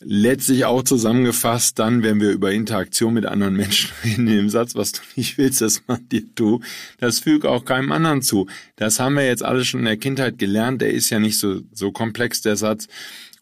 Letztlich 0.00 0.64
auch 0.64 0.82
zusammengefasst 0.82 1.78
dann, 1.78 2.02
wenn 2.02 2.20
wir 2.20 2.30
über 2.30 2.52
Interaktion 2.52 3.14
mit 3.14 3.26
anderen 3.26 3.56
Menschen 3.56 3.90
reden, 4.04 4.28
im 4.28 4.50
Satz, 4.50 4.74
was 4.74 4.92
du 4.92 5.00
nicht 5.16 5.38
willst, 5.38 5.60
dass 5.60 5.82
man 5.86 6.08
dir 6.08 6.22
tu, 6.34 6.60
das 6.98 7.20
füge 7.20 7.50
auch 7.50 7.64
keinem 7.64 7.92
anderen 7.92 8.22
zu. 8.22 8.46
Das 8.76 9.00
haben 9.00 9.14
wir 9.14 9.26
jetzt 9.26 9.44
alle 9.44 9.64
schon 9.64 9.80
in 9.80 9.86
der 9.86 9.96
Kindheit 9.96 10.38
gelernt, 10.38 10.82
der 10.82 10.90
ist 10.90 11.10
ja 11.10 11.18
nicht 11.18 11.38
so, 11.38 11.60
so 11.72 11.92
komplex, 11.92 12.40
der 12.40 12.56
Satz. 12.56 12.88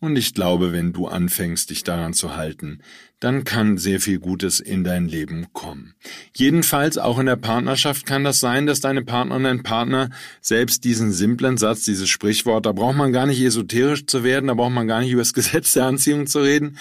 Und 0.01 0.17
ich 0.17 0.35
glaube, 0.35 0.73
wenn 0.73 0.93
du 0.93 1.07
anfängst, 1.07 1.71
dich 1.71 1.83
daran 1.83 2.13
zu 2.13 2.37
halten, 2.37 2.81
dann 3.25 3.45
kann 3.45 3.79
sehr 3.79 4.01
viel 4.01 4.19
Gutes 4.19 4.61
in 4.61 4.85
dein 4.85 5.09
Leben 5.09 5.47
kommen. 5.55 5.95
Jedenfalls 6.37 6.99
auch 6.99 7.19
in 7.19 7.25
der 7.25 7.37
Partnerschaft 7.37 8.05
kann 8.05 8.23
das 8.23 8.39
sein, 8.39 8.67
dass 8.67 8.81
deine 8.81 9.03
Partnerin, 9.03 9.45
dein 9.45 9.63
Partner 9.63 10.11
selbst 10.43 10.85
diesen 10.85 11.11
simplen 11.11 11.57
Satz, 11.57 11.85
dieses 11.85 12.11
Sprichwort, 12.11 12.67
da 12.67 12.73
braucht 12.73 12.97
man 12.97 13.15
gar 13.15 13.25
nicht 13.25 13.41
esoterisch 13.41 14.05
zu 14.05 14.25
werden, 14.25 14.49
da 14.49 14.55
braucht 14.55 14.73
man 14.73 14.87
gar 14.87 15.01
nicht 15.01 15.11
über 15.11 15.23
das 15.23 15.33
Gesetz 15.33 15.73
der 15.73 15.87
Anziehung 15.87 16.27
zu 16.27 16.41
reden, 16.41 16.77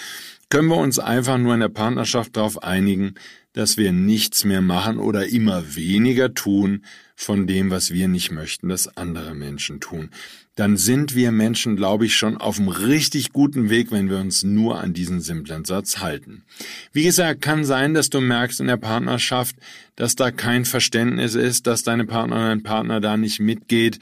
können 0.50 0.68
wir 0.68 0.76
uns 0.76 0.98
einfach 0.98 1.38
nur 1.38 1.54
in 1.54 1.60
der 1.60 1.70
Partnerschaft 1.70 2.36
darauf 2.36 2.62
einigen, 2.62 3.14
dass 3.54 3.78
wir 3.78 3.92
nichts 3.92 4.44
mehr 4.44 4.60
machen 4.60 4.98
oder 4.98 5.26
immer 5.26 5.74
weniger 5.74 6.34
tun 6.34 6.84
von 7.14 7.46
dem, 7.46 7.70
was 7.70 7.92
wir 7.92 8.08
nicht 8.08 8.32
möchten, 8.32 8.68
dass 8.68 8.96
andere 8.96 9.34
Menschen 9.34 9.80
tun. 9.80 10.10
Dann 10.56 10.76
sind 10.76 11.14
wir 11.14 11.32
Menschen, 11.32 11.76
glaube 11.76 12.06
ich, 12.06 12.16
schon 12.16 12.36
auf 12.36 12.58
einem 12.58 12.68
richtig 12.68 13.32
guten 13.32 13.70
Weg, 13.70 13.90
wenn 13.90 14.08
wir 14.08 14.18
uns 14.18 14.44
nur 14.44 14.80
an 14.80 14.92
diesen 14.94 15.20
simplen 15.20 15.64
Satz 15.64 15.98
halten. 15.98 16.44
Wie 16.92 17.04
gesagt, 17.04 17.40
kann 17.42 17.64
sein, 17.64 17.94
dass 17.94 18.10
du 18.10 18.20
merkst 18.20 18.60
in 18.60 18.66
der 18.66 18.76
Partnerschaft, 18.76 19.56
dass 19.96 20.14
da 20.16 20.30
kein 20.30 20.64
Verständnis 20.64 21.34
ist, 21.34 21.66
dass 21.66 21.82
deine 21.82 22.04
Partnerin, 22.04 22.48
dein 22.48 22.62
Partner 22.62 23.00
da 23.00 23.16
nicht 23.16 23.40
mitgeht 23.40 23.98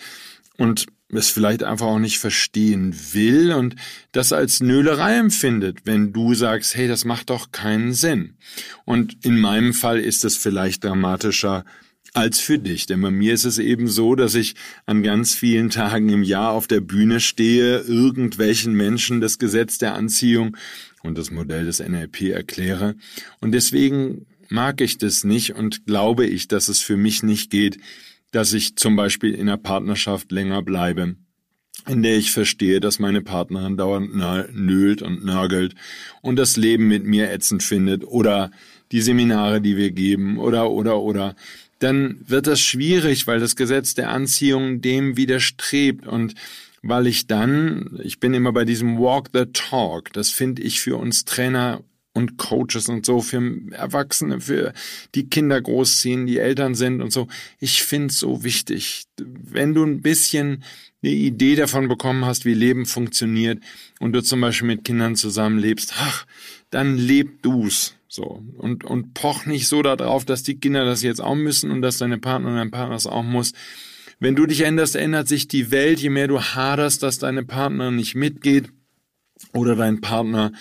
und 0.57 0.87
es 1.19 1.29
vielleicht 1.29 1.63
einfach 1.63 1.87
auch 1.87 1.99
nicht 1.99 2.19
verstehen 2.19 2.95
will 3.13 3.53
und 3.53 3.77
das 4.13 4.33
als 4.33 4.61
Nölerei 4.61 5.17
empfindet, 5.17 5.81
wenn 5.85 6.13
du 6.13 6.35
sagst, 6.35 6.75
hey, 6.75 6.89
das 6.89 7.05
macht 7.05 7.31
doch 7.31 7.53
keinen 7.53 7.93
Sinn. 7.93 8.37
Und 8.85 9.25
in 9.25 9.39
meinem 9.39 9.75
Fall 9.75 10.01
ist 10.01 10.25
es 10.25 10.37
vielleicht 10.37 10.85
dramatischer 10.85 11.65
als 12.15 12.41
für 12.41 12.59
dich. 12.59 12.87
Denn 12.87 13.01
bei 13.01 13.11
mir 13.11 13.35
ist 13.35 13.45
es 13.45 13.59
eben 13.59 13.89
so, 13.89 14.15
dass 14.15 14.35
ich 14.35 14.55
an 14.87 15.03
ganz 15.03 15.35
vielen 15.35 15.71
Tagen 15.71 16.09
im 16.11 16.23
Jahr 16.23 16.53
auf 16.53 16.67
der 16.67 16.81
Bühne 16.81 17.21
stehe, 17.21 17.79
irgendwelchen 17.81 18.75
Menschen 18.75 19.21
das 19.21 19.39
Gesetz 19.39 19.79
der 19.79 19.95
Anziehung 19.95 20.57
und 21.03 21.19
das 21.19 21.31
Modell 21.31 21.65
des 21.65 21.81
NLP 21.81 22.31
erkläre. 22.31 22.97
Und 23.41 23.53
deswegen 23.53 24.27
mag 24.49 24.81
ich 24.81 24.99
das 24.99 25.25
nicht 25.25 25.55
und 25.55 25.87
glaube 25.87 26.27
ich, 26.27 26.49
dass 26.49 26.69
es 26.69 26.81
für 26.81 26.97
mich 26.97 27.23
nicht 27.23 27.51
geht, 27.51 27.79
dass 28.31 28.53
ich 28.53 28.77
zum 28.77 28.97
Beispiel 28.97 29.35
in 29.35 29.49
einer 29.49 29.57
Partnerschaft 29.59 30.31
länger 30.31 30.63
bleibe, 30.63 31.17
in 31.89 32.03
der 32.03 32.17
ich 32.17 32.31
verstehe, 32.31 32.81
dass 32.81 32.99
meine 32.99 33.23
Partnerin 33.23 33.77
dauernd 33.77 34.15
nölt 34.15 35.03
und 35.03 35.25
nörgelt 35.25 35.75
und 36.21 36.37
das 36.37 36.57
Leben 36.57 36.89
mit 36.89 37.05
mir 37.05 37.31
ätzend 37.31 37.63
findet 37.63 38.05
oder 38.05 38.51
die 38.93 39.01
Seminare, 39.01 39.61
die 39.61 39.77
wir 39.77 39.91
geben 39.91 40.39
oder 40.39 40.71
oder 40.71 41.01
oder, 41.01 41.35
dann 41.83 42.21
wird 42.27 42.47
das 42.47 42.61
schwierig, 42.61 43.27
weil 43.27 43.41
das 43.41 43.57
Gesetz 43.57 43.95
der 43.95 44.11
Anziehung 44.11 44.81
dem 44.81 45.17
widerstrebt 45.17 46.07
und 46.07 46.35
weil 46.83 47.07
ich 47.07 47.27
dann, 47.27 48.01
ich 48.03 48.19
bin 48.19 48.35
immer 48.35 48.53
bei 48.53 48.65
diesem 48.65 48.99
Walk 48.99 49.31
the 49.33 49.47
Talk, 49.53 50.13
das 50.13 50.31
finde 50.31 50.63
ich 50.63 50.81
für 50.81 50.97
uns 50.97 51.25
Trainer 51.25 51.83
und 52.13 52.37
Coaches 52.37 52.89
und 52.89 53.07
so, 53.07 53.21
für 53.21 53.41
Erwachsene, 53.71 54.41
für 54.41 54.73
die 55.15 55.29
Kinder 55.29 55.61
großziehen, 55.61 56.27
die 56.27 56.39
Eltern 56.39 56.75
sind 56.75 57.01
und 57.01 57.13
so. 57.13 57.29
Ich 57.59 57.83
finde 57.85 58.09
es 58.09 58.19
so 58.19 58.45
wichtig. 58.45 59.05
Wenn 59.19 59.75
du 59.75 59.85
ein 59.85 60.03
bisschen 60.03 60.65
eine 61.03 61.13
Idee 61.13 61.57
davon 61.57 61.89
bekommen 61.89 62.25
hast, 62.25 62.45
wie 62.45 62.55
Leben 62.55 62.87
funktioniert 62.87 63.61
und 63.99 64.13
du 64.13 64.23
zum 64.23 64.41
Beispiel 64.41 64.69
mit 64.69 64.85
Kindern 64.85 65.17
zusammenlebst, 65.17 65.95
ach, 65.97 66.27
dann 66.71 66.97
leb 66.97 67.43
du's. 67.43 67.95
So. 68.15 68.45
Und, 68.59 68.85
und 68.85 69.15
poch 69.15 69.47
nicht 69.47 69.69
so 69.69 69.81
darauf, 69.81 70.27
dass 70.27 70.43
die 70.43 70.61
Kinder 70.61 70.85
das 70.85 71.03
jetzt 71.03 71.23
auch 71.23 71.35
müssen 71.35 71.71
und 71.71 71.81
dass 71.81 71.97
deine 71.97 72.19
Partner 72.19 72.51
und 72.51 72.57
dein 72.57 72.71
Partner 72.71 72.93
das 72.93 73.07
auch 73.07 73.23
muss. 73.23 73.55
Wenn 74.21 74.37
du 74.37 74.45
dich 74.45 74.61
änderst, 74.61 74.97
ändert 74.97 75.29
sich 75.29 75.49
die 75.49 75.71
Welt, 75.71 75.99
je 75.99 76.11
mehr 76.11 76.29
du 76.29 76.39
haderst, 76.39 77.03
dass 77.03 77.19
deine 77.19 77.43
Partnerin 77.43 77.97
nicht 77.97 78.15
mitgeht 78.15 78.69
oder 79.55 79.77
dein 79.77 80.03
Partner 80.03 80.53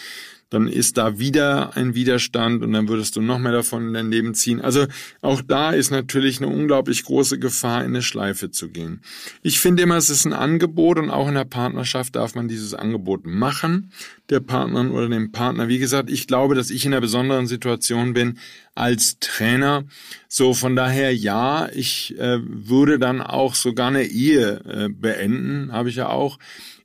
dann 0.52 0.68
ist 0.68 0.98
da 0.98 1.18
wieder 1.18 1.76
ein 1.76 1.96
Widerstand 1.96 2.62
und 2.62 2.74
dann 2.74 2.90
würdest 2.90 3.16
du 3.16 3.22
noch 3.22 3.40
mehr 3.40 3.54
davon 3.54 3.88
in 3.88 3.94
dein 3.94 4.12
Leben 4.12 4.34
ziehen. 4.34 4.62
Also 4.62 4.86
auch 5.22 5.42
da 5.42 5.72
ist 5.72 5.92
natürlich 5.92 6.40
eine 6.40 6.48
unglaublich 6.48 7.04
große 7.04 7.40
Gefahr, 7.40 7.80
in 7.82 7.92
eine 7.92 8.02
Schleife 8.02 8.52
zu 8.52 8.70
gehen. 8.70 9.02
Ich 9.42 9.60
finde 9.60 9.84
immer, 9.84 9.96
es 9.96 10.10
ist 10.10 10.26
ein 10.26 10.34
Angebot 10.34 11.00
und 11.00 11.10
auch 11.10 11.30
in 11.30 11.36
der 11.36 11.46
Partnerschaft 11.46 12.18
darf 12.18 12.36
man 12.36 12.50
dieses 12.50 12.74
Angebot 12.74 13.26
machen, 13.26 13.92
der 14.30 14.42
Partnerin 14.42 14.92
oder 14.92 15.08
dem 15.08 15.32
Partner. 15.32 15.70
Wie 15.70 15.80
gesagt, 15.80 16.10
ich 16.10 16.28
glaube, 16.28 16.54
dass 16.54 16.70
ich 16.70 16.86
in 16.86 16.94
einer 16.94 17.02
besonderen 17.02 17.48
Situation 17.48 18.14
bin 18.14 18.38
als 18.76 19.20
Trainer. 19.20 19.84
So 20.28 20.54
von 20.54 20.76
daher 20.76 21.16
ja, 21.16 21.70
ich 21.74 22.18
äh, 22.18 22.40
würde 22.42 23.00
dann 23.00 23.22
auch 23.22 23.56
sogar 23.56 23.90
eine 23.90 24.04
Ehe 24.04 24.62
äh, 24.66 24.90
beenden, 24.90 25.72
habe 25.72 25.90
ich 25.90 25.96
ja 25.96 26.10
auch 26.10 26.38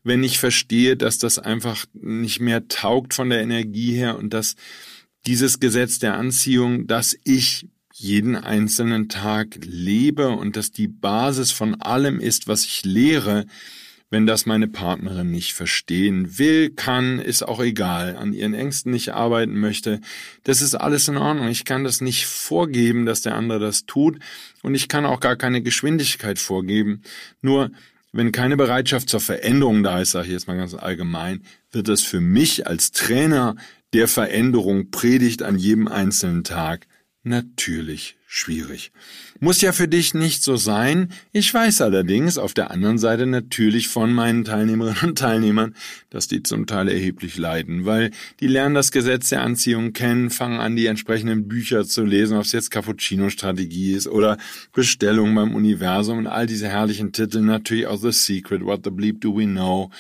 wenn 0.07 0.22
ich 0.22 0.38
verstehe, 0.38 0.96
dass 0.96 1.18
das 1.18 1.40
einfach 1.40 1.85
nicht 1.92 2.38
mehr 2.38 2.68
taugt 2.68 3.12
von 3.12 3.29
der 3.29 3.40
Energie 3.40 3.92
her 3.92 4.16
und 4.16 4.33
dass 4.33 4.55
dieses 5.27 5.59
Gesetz 5.59 5.99
der 5.99 6.14
Anziehung, 6.14 6.87
dass 6.87 7.16
ich 7.25 7.66
jeden 7.92 8.37
einzelnen 8.37 9.09
Tag 9.09 9.59
lebe 9.64 10.29
und 10.29 10.57
dass 10.57 10.70
die 10.70 10.87
Basis 10.87 11.51
von 11.51 11.81
allem 11.81 12.20
ist, 12.20 12.46
was 12.46 12.64
ich 12.64 12.85
lehre, 12.85 13.46
wenn 14.11 14.27
das 14.27 14.47
meine 14.47 14.69
Partnerin 14.69 15.31
nicht 15.31 15.53
verstehen 15.53 16.38
will, 16.38 16.71
kann, 16.71 17.19
ist 17.19 17.42
auch 17.42 17.61
egal, 17.61 18.16
an 18.16 18.33
ihren 18.33 18.55
Ängsten 18.55 18.92
nicht 18.92 19.14
arbeiten 19.14 19.59
möchte, 19.59 20.01
das 20.45 20.62
ist 20.62 20.75
alles 20.75 21.09
in 21.09 21.16
Ordnung. 21.16 21.49
Ich 21.49 21.64
kann 21.64 21.85
das 21.85 22.01
nicht 22.01 22.27
vorgeben, 22.27 23.05
dass 23.05 23.23
der 23.23 23.35
andere 23.35 23.59
das 23.59 23.87
tut 23.87 24.19
und 24.62 24.75
ich 24.75 24.88
kann 24.88 25.07
auch 25.07 25.21
gar 25.21 25.37
keine 25.37 25.62
Geschwindigkeit 25.62 26.38
vorgeben. 26.38 27.03
Nur 27.42 27.71
wenn 28.12 28.33
keine 28.33 28.57
Bereitschaft 28.57 29.09
zur 29.09 29.21
Veränderung 29.21 29.83
da 29.83 30.01
ist, 30.01 30.12
sage 30.12 30.29
ich 30.29 30.33
jetzt 30.33 30.47
mal 30.47 30.57
ganz 30.57 30.75
allgemein, 30.75 31.42
wird 31.73 31.88
es 31.88 32.03
für 32.03 32.21
mich 32.21 32.66
als 32.66 32.92
Trainer 32.92 33.57
der 33.92 34.09
Veränderung 34.09 34.90
predigt 34.90 35.42
an 35.42 35.59
jedem 35.59 35.88
einzelnen 35.88 36.45
Tag 36.45 36.87
natürlich 37.23 38.16
schwierig. 38.37 38.92
Muss 39.40 39.61
ja 39.61 39.72
für 39.72 39.88
dich 39.88 40.14
nicht 40.14 40.42
so 40.42 40.57
sein. 40.57 41.11
Ich 41.33 41.53
weiß 41.53 41.83
allerdings 41.83 42.38
auf 42.38 42.55
der 42.55 42.70
anderen 42.70 42.99
Seite 42.99 43.27
natürlich 43.27 43.88
von 43.88 44.12
meinen 44.12 44.44
Teilnehmerinnen 44.44 45.11
und 45.11 45.18
Teilnehmern, 45.18 45.75
dass 46.11 46.29
die 46.29 46.42
zum 46.42 46.66
Teil 46.66 46.88
erheblich 46.88 47.37
leiden, 47.37 47.85
weil 47.85 48.11
die 48.40 48.46
lernen 48.46 48.75
das 48.75 48.92
Gesetz 48.92 49.29
der 49.29 49.42
Anziehung 49.42 49.92
kennen, 49.92 50.31
fangen 50.31 50.61
an, 50.61 50.77
die 50.77 50.87
entsprechenden 50.87 51.49
Bücher 51.49 51.85
zu 51.85 52.05
lesen, 52.05 52.37
ob 52.37 52.44
es 52.44 52.53
jetzt 52.53 52.70
Cappuccino-Strategie 52.70 53.92
ist 53.92 54.07
oder 54.07 54.38
Bestellung 54.72 55.35
beim 55.35 55.55
Universum 55.55 56.18
und 56.18 56.27
all 56.27 56.46
diese 56.46 56.68
herrlichen 56.68 57.12
Titel, 57.12 57.40
natürlich 57.40 57.87
auch 57.87 58.01
The 58.01 58.12
Secret, 58.12 58.64
What 58.64 58.81
the 58.85 58.90
Bleep 58.90 59.20
Do 59.20 59.37
We 59.37 59.44
Know 59.44 59.90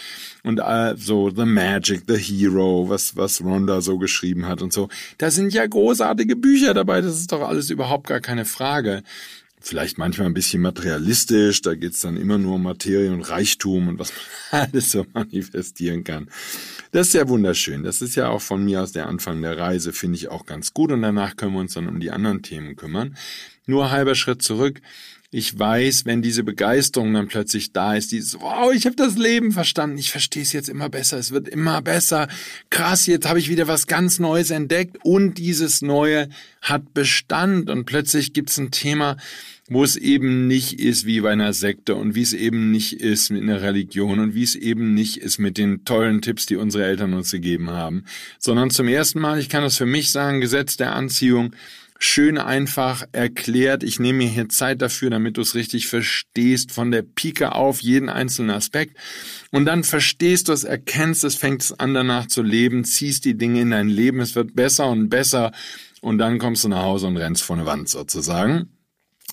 und 0.42 0.60
äh, 0.60 0.94
so 0.96 1.30
The 1.30 1.44
Magic, 1.44 2.04
The 2.06 2.16
Hero, 2.16 2.88
was, 2.88 3.16
was 3.16 3.42
Rhonda 3.42 3.80
so 3.80 3.98
geschrieben 3.98 4.46
hat 4.46 4.62
und 4.62 4.72
so. 4.72 4.88
Da 5.18 5.30
sind 5.30 5.52
ja 5.52 5.66
großartige 5.66 6.36
Bücher 6.36 6.72
dabei, 6.72 7.00
das 7.00 7.18
ist 7.18 7.32
doch 7.32 7.46
alles 7.46 7.68
überhaupt 7.68 8.06
gar 8.06 8.20
keine 8.26 8.44
Frage 8.44 9.02
vielleicht 9.66 9.98
manchmal 9.98 10.28
ein 10.28 10.34
bisschen 10.34 10.62
materialistisch, 10.62 11.60
da 11.62 11.74
geht's 11.74 12.00
dann 12.00 12.16
immer 12.16 12.38
nur 12.38 12.54
um 12.54 12.62
Materie 12.62 13.12
und 13.12 13.22
Reichtum 13.22 13.88
und 13.88 13.98
was 13.98 14.12
man 14.50 14.62
alles 14.72 14.92
so 14.92 15.06
manifestieren 15.12 16.04
kann. 16.04 16.28
Das 16.92 17.08
ist 17.08 17.14
ja 17.14 17.28
wunderschön. 17.28 17.82
Das 17.82 18.00
ist 18.00 18.14
ja 18.14 18.28
auch 18.28 18.40
von 18.40 18.64
mir 18.64 18.82
aus 18.82 18.92
der 18.92 19.08
Anfang 19.08 19.42
der 19.42 19.58
Reise, 19.58 19.92
finde 19.92 20.16
ich 20.16 20.28
auch 20.28 20.46
ganz 20.46 20.72
gut 20.72 20.92
und 20.92 21.02
danach 21.02 21.36
können 21.36 21.54
wir 21.54 21.60
uns 21.60 21.74
dann 21.74 21.88
um 21.88 22.00
die 22.00 22.10
anderen 22.10 22.42
Themen 22.42 22.76
kümmern. 22.76 23.16
Nur 23.66 23.90
halber 23.90 24.14
Schritt 24.14 24.42
zurück. 24.42 24.80
Ich 25.30 25.58
weiß, 25.58 26.06
wenn 26.06 26.22
diese 26.22 26.44
Begeisterung 26.44 27.12
dann 27.12 27.28
plötzlich 27.28 27.72
da 27.72 27.94
ist, 27.94 28.12
dieses, 28.12 28.40
wow, 28.40 28.72
ich 28.72 28.86
habe 28.86 28.96
das 28.96 29.16
Leben 29.16 29.52
verstanden, 29.52 29.98
ich 29.98 30.10
verstehe 30.10 30.42
es 30.42 30.52
jetzt 30.52 30.68
immer 30.68 30.88
besser, 30.88 31.18
es 31.18 31.32
wird 31.32 31.48
immer 31.48 31.82
besser, 31.82 32.28
krass, 32.70 33.06
jetzt 33.06 33.28
habe 33.28 33.38
ich 33.38 33.48
wieder 33.48 33.66
was 33.66 33.86
ganz 33.86 34.18
Neues 34.18 34.50
entdeckt. 34.50 34.98
Und 35.02 35.38
dieses 35.38 35.82
Neue 35.82 36.28
hat 36.62 36.94
Bestand. 36.94 37.70
Und 37.70 37.86
plötzlich 37.86 38.32
gibt's 38.32 38.58
ein 38.58 38.70
Thema, 38.70 39.16
wo 39.68 39.82
es 39.82 39.96
eben 39.96 40.46
nicht 40.46 40.78
ist 40.78 41.06
wie 41.06 41.20
bei 41.20 41.32
einer 41.32 41.52
Sekte 41.52 41.96
und 41.96 42.14
wie 42.14 42.22
es 42.22 42.32
eben 42.32 42.70
nicht 42.70 43.00
ist 43.00 43.30
mit 43.30 43.42
einer 43.42 43.62
Religion 43.62 44.20
und 44.20 44.34
wie 44.34 44.44
es 44.44 44.54
eben 44.54 44.94
nicht 44.94 45.16
ist 45.16 45.38
mit 45.38 45.58
den 45.58 45.84
tollen 45.84 46.22
Tipps, 46.22 46.46
die 46.46 46.56
unsere 46.56 46.84
Eltern 46.84 47.14
uns 47.14 47.32
gegeben 47.32 47.70
haben, 47.70 48.04
sondern 48.38 48.70
zum 48.70 48.86
ersten 48.86 49.20
Mal, 49.20 49.40
ich 49.40 49.48
kann 49.48 49.62
das 49.62 49.76
für 49.76 49.86
mich 49.86 50.10
sagen, 50.10 50.40
Gesetz 50.40 50.76
der 50.76 50.94
Anziehung, 50.94 51.52
schön 51.98 52.38
einfach 52.38 53.04
erklärt. 53.12 53.82
Ich 53.82 53.98
nehme 53.98 54.18
mir 54.18 54.28
hier 54.28 54.48
Zeit 54.48 54.82
dafür, 54.82 55.10
damit 55.10 55.36
du 55.36 55.40
es 55.40 55.54
richtig 55.54 55.88
verstehst, 55.88 56.72
von 56.72 56.90
der 56.90 57.02
Pike 57.02 57.54
auf 57.54 57.80
jeden 57.80 58.08
einzelnen 58.08 58.50
Aspekt. 58.50 58.96
Und 59.50 59.64
dann 59.64 59.84
verstehst 59.84 60.48
du 60.48 60.52
es, 60.52 60.64
erkennst 60.64 61.24
es, 61.24 61.36
fängst 61.36 61.80
an 61.80 61.94
danach 61.94 62.26
zu 62.26 62.42
leben, 62.42 62.84
ziehst 62.84 63.24
die 63.24 63.36
Dinge 63.36 63.60
in 63.60 63.70
dein 63.70 63.88
Leben, 63.88 64.20
es 64.20 64.34
wird 64.34 64.54
besser 64.54 64.88
und 64.88 65.08
besser. 65.08 65.52
Und 66.00 66.18
dann 66.18 66.38
kommst 66.38 66.64
du 66.64 66.68
nach 66.68 66.82
Hause 66.82 67.06
und 67.06 67.16
rennst 67.16 67.42
vor 67.42 67.56
eine 67.56 67.66
Wand 67.66 67.88
sozusagen. 67.88 68.70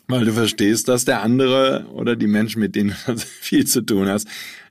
Weil 0.08 0.26
du 0.26 0.34
verstehst, 0.34 0.88
dass 0.88 1.06
der 1.06 1.22
andere 1.22 1.86
oder 1.94 2.16
die 2.16 2.28
Menschen, 2.28 2.60
mit 2.60 2.76
denen 2.76 2.96
du 3.06 3.18
viel 3.18 3.66
zu 3.66 3.82
tun 3.82 4.08
hast, 4.08 4.28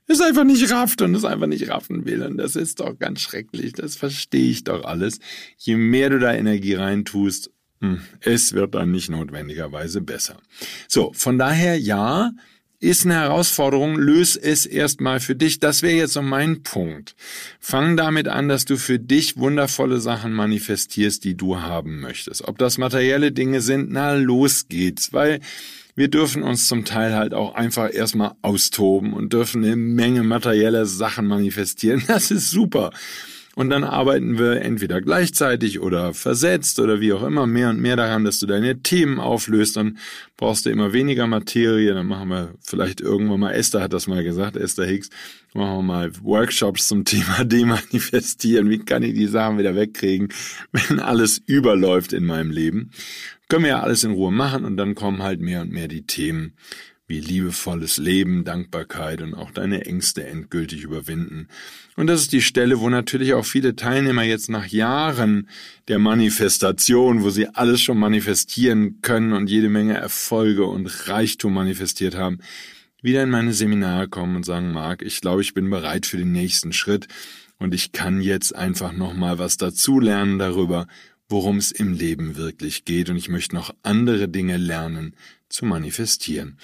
es 0.07 0.21
einfach 0.21 0.43
nicht 0.43 0.69
rafft 0.69 1.01
und 1.01 1.15
es 1.15 1.23
einfach 1.23 1.47
nicht 1.47 1.69
raffen 1.69 2.05
will. 2.05 2.23
Und 2.23 2.37
das 2.37 2.55
ist 2.55 2.79
doch 2.81 2.97
ganz 2.99 3.21
schrecklich. 3.21 3.73
Das 3.73 3.95
verstehe 3.95 4.49
ich 4.49 4.63
doch 4.63 4.83
alles. 4.83 5.19
Je 5.57 5.77
mehr 5.77 6.09
du 6.09 6.19
da 6.19 6.33
Energie 6.33 6.73
reintust, 6.73 7.51
es 8.21 8.53
wird 8.53 8.75
dann 8.75 8.91
nicht 8.91 9.09
notwendigerweise 9.09 10.01
besser. 10.01 10.37
So, 10.87 11.11
von 11.13 11.37
daher 11.37 11.79
ja, 11.79 12.31
ist 12.83 13.05
eine 13.05 13.15
Herausforderung, 13.15 13.97
löse 13.97 14.41
es 14.41 14.65
erstmal 14.65 15.21
für 15.21 15.35
dich. 15.35 15.59
Das 15.59 15.81
wäre 15.81 15.95
jetzt 15.95 16.13
so 16.13 16.21
mein 16.21 16.63
Punkt. 16.63 17.15
Fang 17.59 17.95
damit 17.95 18.27
an, 18.27 18.49
dass 18.49 18.65
du 18.65 18.77
für 18.77 18.99
dich 18.99 19.37
wundervolle 19.37 20.01
Sachen 20.01 20.33
manifestierst, 20.33 21.23
die 21.23 21.35
du 21.35 21.61
haben 21.61 22.01
möchtest. 22.01 22.45
Ob 22.45 22.57
das 22.57 22.77
materielle 22.77 23.31
Dinge 23.31 23.61
sind, 23.61 23.89
na 23.91 24.13
los 24.15 24.67
geht's, 24.67 25.13
weil 25.13 25.39
wir 25.95 26.09
dürfen 26.09 26.43
uns 26.43 26.67
zum 26.67 26.83
Teil 26.83 27.13
halt 27.13 27.33
auch 27.33 27.55
einfach 27.55 27.93
erstmal 27.93 28.33
austoben 28.41 29.13
und 29.13 29.31
dürfen 29.31 29.63
eine 29.63 29.77
Menge 29.77 30.23
materielle 30.23 30.85
Sachen 30.85 31.25
manifestieren. 31.25 32.03
Das 32.13 32.31
ist 32.31 32.51
super. 32.51 32.91
Und 33.55 33.69
dann 33.69 33.83
arbeiten 33.83 34.39
wir 34.39 34.61
entweder 34.61 34.99
gleichzeitig 34.99 35.79
oder 35.79 36.15
versetzt 36.15 36.79
oder 36.79 36.99
wie 36.99 37.13
auch 37.13 37.21
immer 37.21 37.45
mehr 37.45 37.69
und 37.69 37.79
mehr 37.79 37.95
daran, 37.95 38.23
dass 38.23 38.39
du 38.39 38.47
deine 38.47 38.81
Themen 38.81 39.19
auflöst. 39.19 39.77
Dann 39.77 39.99
brauchst 40.37 40.65
du 40.65 40.71
immer 40.71 40.91
weniger 40.91 41.27
Materie. 41.27 41.93
Dann 41.93 42.07
machen 42.07 42.29
wir 42.29 42.55
vielleicht 42.61 42.99
irgendwann 42.99 43.41
mal, 43.41 43.51
Esther 43.51 43.81
hat 43.81 43.93
das 43.93 44.07
mal 44.07 44.23
gesagt, 44.23 44.55
Esther 44.55 44.85
Hicks, 44.85 45.11
machen 45.53 45.77
wir 45.77 45.83
mal 45.83 46.11
Workshops 46.23 46.87
zum 46.87 47.05
Thema 47.05 47.43
Demanifestieren. 47.45 48.71
Wie 48.71 48.79
kann 48.79 49.03
ich 49.03 49.13
die 49.13 49.27
Sachen 49.27 49.59
wieder 49.59 49.75
wegkriegen, 49.75 50.29
wenn 50.71 50.99
alles 50.99 51.39
überläuft 51.45 52.11
in 52.11 52.25
meinem 52.25 52.49
Leben? 52.49 52.89
Können 53.49 53.65
wir 53.65 53.71
ja 53.71 53.79
alles 53.81 54.03
in 54.03 54.13
Ruhe 54.13 54.31
machen 54.31 54.65
und 54.65 54.77
dann 54.77 54.95
kommen 54.95 55.21
halt 55.21 55.39
mehr 55.41 55.61
und 55.61 55.71
mehr 55.71 55.87
die 55.87 56.07
Themen 56.07 56.53
wie 57.13 57.19
liebevolles 57.19 57.97
Leben, 57.97 58.43
Dankbarkeit 58.43 59.21
und 59.21 59.35
auch 59.35 59.51
deine 59.51 59.85
Ängste 59.85 60.25
endgültig 60.25 60.81
überwinden. 60.81 61.47
Und 61.95 62.07
das 62.07 62.21
ist 62.21 62.31
die 62.31 62.41
Stelle, 62.41 62.79
wo 62.79 62.89
natürlich 62.89 63.35
auch 63.35 63.45
viele 63.45 63.75
Teilnehmer 63.75 64.23
jetzt 64.23 64.49
nach 64.49 64.65
Jahren 64.65 65.47
der 65.89 65.99
Manifestation, 65.99 67.21
wo 67.21 67.29
sie 67.29 67.49
alles 67.49 67.81
schon 67.81 67.99
manifestieren 67.99 68.99
können 69.01 69.33
und 69.33 69.47
jede 69.47 69.69
Menge 69.69 69.93
Erfolge 69.93 70.65
und 70.65 71.07
Reichtum 71.07 71.53
manifestiert 71.53 72.15
haben, 72.15 72.39
wieder 73.03 73.21
in 73.21 73.29
meine 73.29 73.53
Seminare 73.53 74.07
kommen 74.07 74.35
und 74.35 74.43
sagen, 74.43 74.71
Marc, 74.71 75.03
ich 75.03 75.21
glaube, 75.21 75.43
ich 75.43 75.53
bin 75.53 75.69
bereit 75.69 76.07
für 76.07 76.17
den 76.17 76.31
nächsten 76.31 76.73
Schritt 76.73 77.07
und 77.59 77.75
ich 77.75 77.91
kann 77.91 78.21
jetzt 78.21 78.55
einfach 78.55 78.91
nochmal 78.91 79.37
was 79.37 79.57
dazulernen 79.57 80.39
darüber, 80.39 80.87
worum 81.29 81.57
es 81.57 81.71
im 81.71 81.93
Leben 81.93 82.37
wirklich 82.37 82.85
geht 82.85 83.11
und 83.11 83.17
ich 83.17 83.29
möchte 83.29 83.53
noch 83.53 83.71
andere 83.83 84.29
Dinge 84.29 84.57
lernen 84.57 85.15
zu 85.47 85.65
manifestieren. 85.65 86.57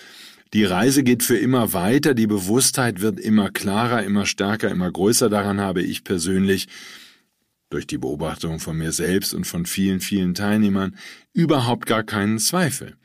Die 0.53 0.63
Reise 0.63 1.03
geht 1.03 1.23
für 1.23 1.37
immer 1.37 1.73
weiter, 1.73 2.13
die 2.13 2.25
Bewusstheit 2.25 3.01
wird 3.01 3.19
immer 3.19 3.51
klarer, 3.51 4.03
immer 4.03 4.25
stärker, 4.25 4.69
immer 4.69 4.91
größer. 4.91 5.29
Daran 5.29 5.61
habe 5.61 5.83
ich 5.83 6.03
persönlich 6.03 6.67
durch 7.69 7.85
die 7.85 7.99
Beobachtung 7.99 8.59
von 8.59 8.77
mir 8.77 8.91
selbst 8.91 9.33
und 9.33 9.45
von 9.45 9.67
vielen, 9.67 9.99
vielen 9.99 10.33
Teilnehmern 10.33 10.95
überhaupt 11.33 11.85
gar 11.85 12.03
keinen 12.03 12.39
Zweifel. 12.39 12.95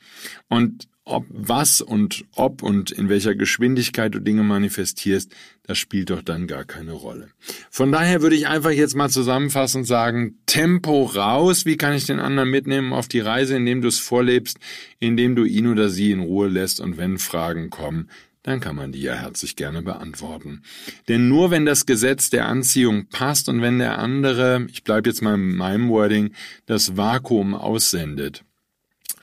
Und 0.49 0.87
ob 1.05 1.25
was 1.29 1.81
und 1.81 2.25
ob 2.33 2.63
und 2.63 2.89
in 2.91 3.09
welcher 3.09 3.35
Geschwindigkeit 3.35 4.13
du 4.13 4.19
Dinge 4.19 4.41
manifestierst, 4.43 5.31
das 5.63 5.77
spielt 5.77 6.09
doch 6.09 6.23
dann 6.23 6.47
gar 6.47 6.65
keine 6.65 6.93
Rolle. 6.93 7.29
Von 7.69 7.91
daher 7.91 8.21
würde 8.21 8.35
ich 8.35 8.47
einfach 8.47 8.71
jetzt 8.71 8.95
mal 8.95 9.09
zusammenfassen 9.09 9.81
und 9.81 9.85
sagen, 9.85 10.39
Tempo 10.47 11.03
raus, 11.03 11.65
wie 11.65 11.77
kann 11.77 11.93
ich 11.93 12.05
den 12.05 12.19
anderen 12.19 12.49
mitnehmen 12.49 12.91
auf 12.91 13.07
die 13.07 13.19
Reise, 13.19 13.55
indem 13.55 13.81
du 13.81 13.87
es 13.87 13.99
vorlebst, 13.99 14.57
indem 14.99 15.35
du 15.35 15.43
ihn 15.43 15.67
oder 15.67 15.89
sie 15.89 16.11
in 16.11 16.21
Ruhe 16.21 16.47
lässt 16.47 16.79
und 16.79 16.97
wenn 16.97 17.19
Fragen 17.19 17.69
kommen, 17.69 18.09
dann 18.41 18.59
kann 18.59 18.75
man 18.75 18.91
die 18.91 19.01
ja 19.01 19.13
herzlich 19.13 19.55
gerne 19.55 19.81
beantworten. 19.81 20.61
Denn 21.07 21.27
nur 21.27 21.49
wenn 21.49 21.65
das 21.65 21.85
Gesetz 21.85 22.29
der 22.29 22.47
Anziehung 22.47 23.07
passt 23.07 23.49
und 23.49 23.61
wenn 23.61 23.79
der 23.79 23.97
andere, 23.97 24.67
ich 24.71 24.83
bleibe 24.83 25.09
jetzt 25.09 25.21
mal 25.21 25.35
in 25.35 25.55
meinem 25.55 25.89
Wording, 25.89 26.31
das 26.67 26.95
Vakuum 26.95 27.55
aussendet, 27.55 28.43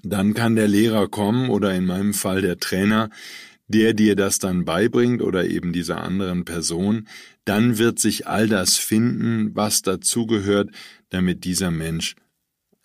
dann 0.03 0.35
kann 0.35 0.57
der 0.57 0.69
Lehrer 0.69 1.09
kommen 1.09 1.51
oder 1.51 1.75
in 1.75 1.87
meinem 1.87 2.15
Fall 2.15 2.43
der 2.43 2.59
Trainer, 2.59 3.11
der 3.69 3.95
dir 3.95 4.17
das 4.17 4.39
dann 4.39 4.65
beibringt 4.65 5.23
oder 5.23 5.47
eben 5.47 5.73
dieser 5.73 6.01
anderen 6.03 6.45
Person, 6.45 7.09
dann 7.45 7.79
wird 7.79 7.99
sich 7.99 8.27
all 8.27 8.49
das 8.49 8.77
finden, 8.77 9.55
was 9.55 9.83
dazugehört, 9.83 10.71
damit 11.09 11.45
dieser 11.45 11.71
Mensch 11.71 12.15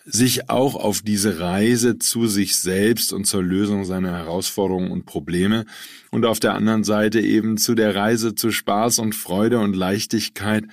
sich 0.09 0.49
auch 0.49 0.75
auf 0.75 1.01
diese 1.01 1.41
Reise 1.41 1.99
zu 1.99 2.27
sich 2.27 2.55
selbst 2.57 3.11
und 3.11 3.25
zur 3.25 3.43
Lösung 3.43 3.83
seiner 3.83 4.13
Herausforderungen 4.13 4.89
und 4.89 5.05
Probleme 5.05 5.65
und 6.11 6.25
auf 6.25 6.39
der 6.39 6.53
anderen 6.53 6.85
Seite 6.85 7.19
eben 7.19 7.57
zu 7.57 7.75
der 7.75 7.93
Reise 7.93 8.33
zu 8.33 8.51
Spaß 8.51 8.99
und 8.99 9.15
Freude 9.15 9.59
und 9.59 9.75
Leichtigkeit 9.75 10.63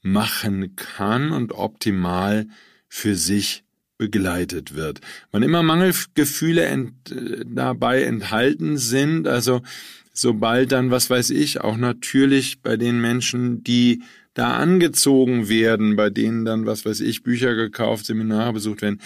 machen 0.00 0.76
kann 0.76 1.30
und 1.30 1.52
optimal 1.52 2.46
für 2.88 3.16
sich 3.16 3.64
begleitet 4.00 4.74
wird. 4.74 5.02
Wann 5.30 5.42
immer 5.42 5.62
Mangelgefühle 5.62 6.64
ent, 6.64 7.12
äh, 7.12 7.44
dabei 7.46 8.02
enthalten 8.02 8.78
sind, 8.78 9.28
also 9.28 9.60
sobald 10.14 10.72
dann, 10.72 10.90
was 10.90 11.10
weiß 11.10 11.28
ich, 11.30 11.60
auch 11.60 11.76
natürlich 11.76 12.62
bei 12.62 12.78
den 12.78 12.98
Menschen, 12.98 13.62
die 13.62 14.02
da 14.32 14.56
angezogen 14.56 15.50
werden, 15.50 15.96
bei 15.96 16.08
denen 16.08 16.46
dann, 16.46 16.64
was 16.64 16.86
weiß 16.86 17.00
ich, 17.00 17.22
Bücher 17.22 17.54
gekauft, 17.54 18.06
Seminare 18.06 18.54
besucht 18.54 18.80
werden, 18.80 19.00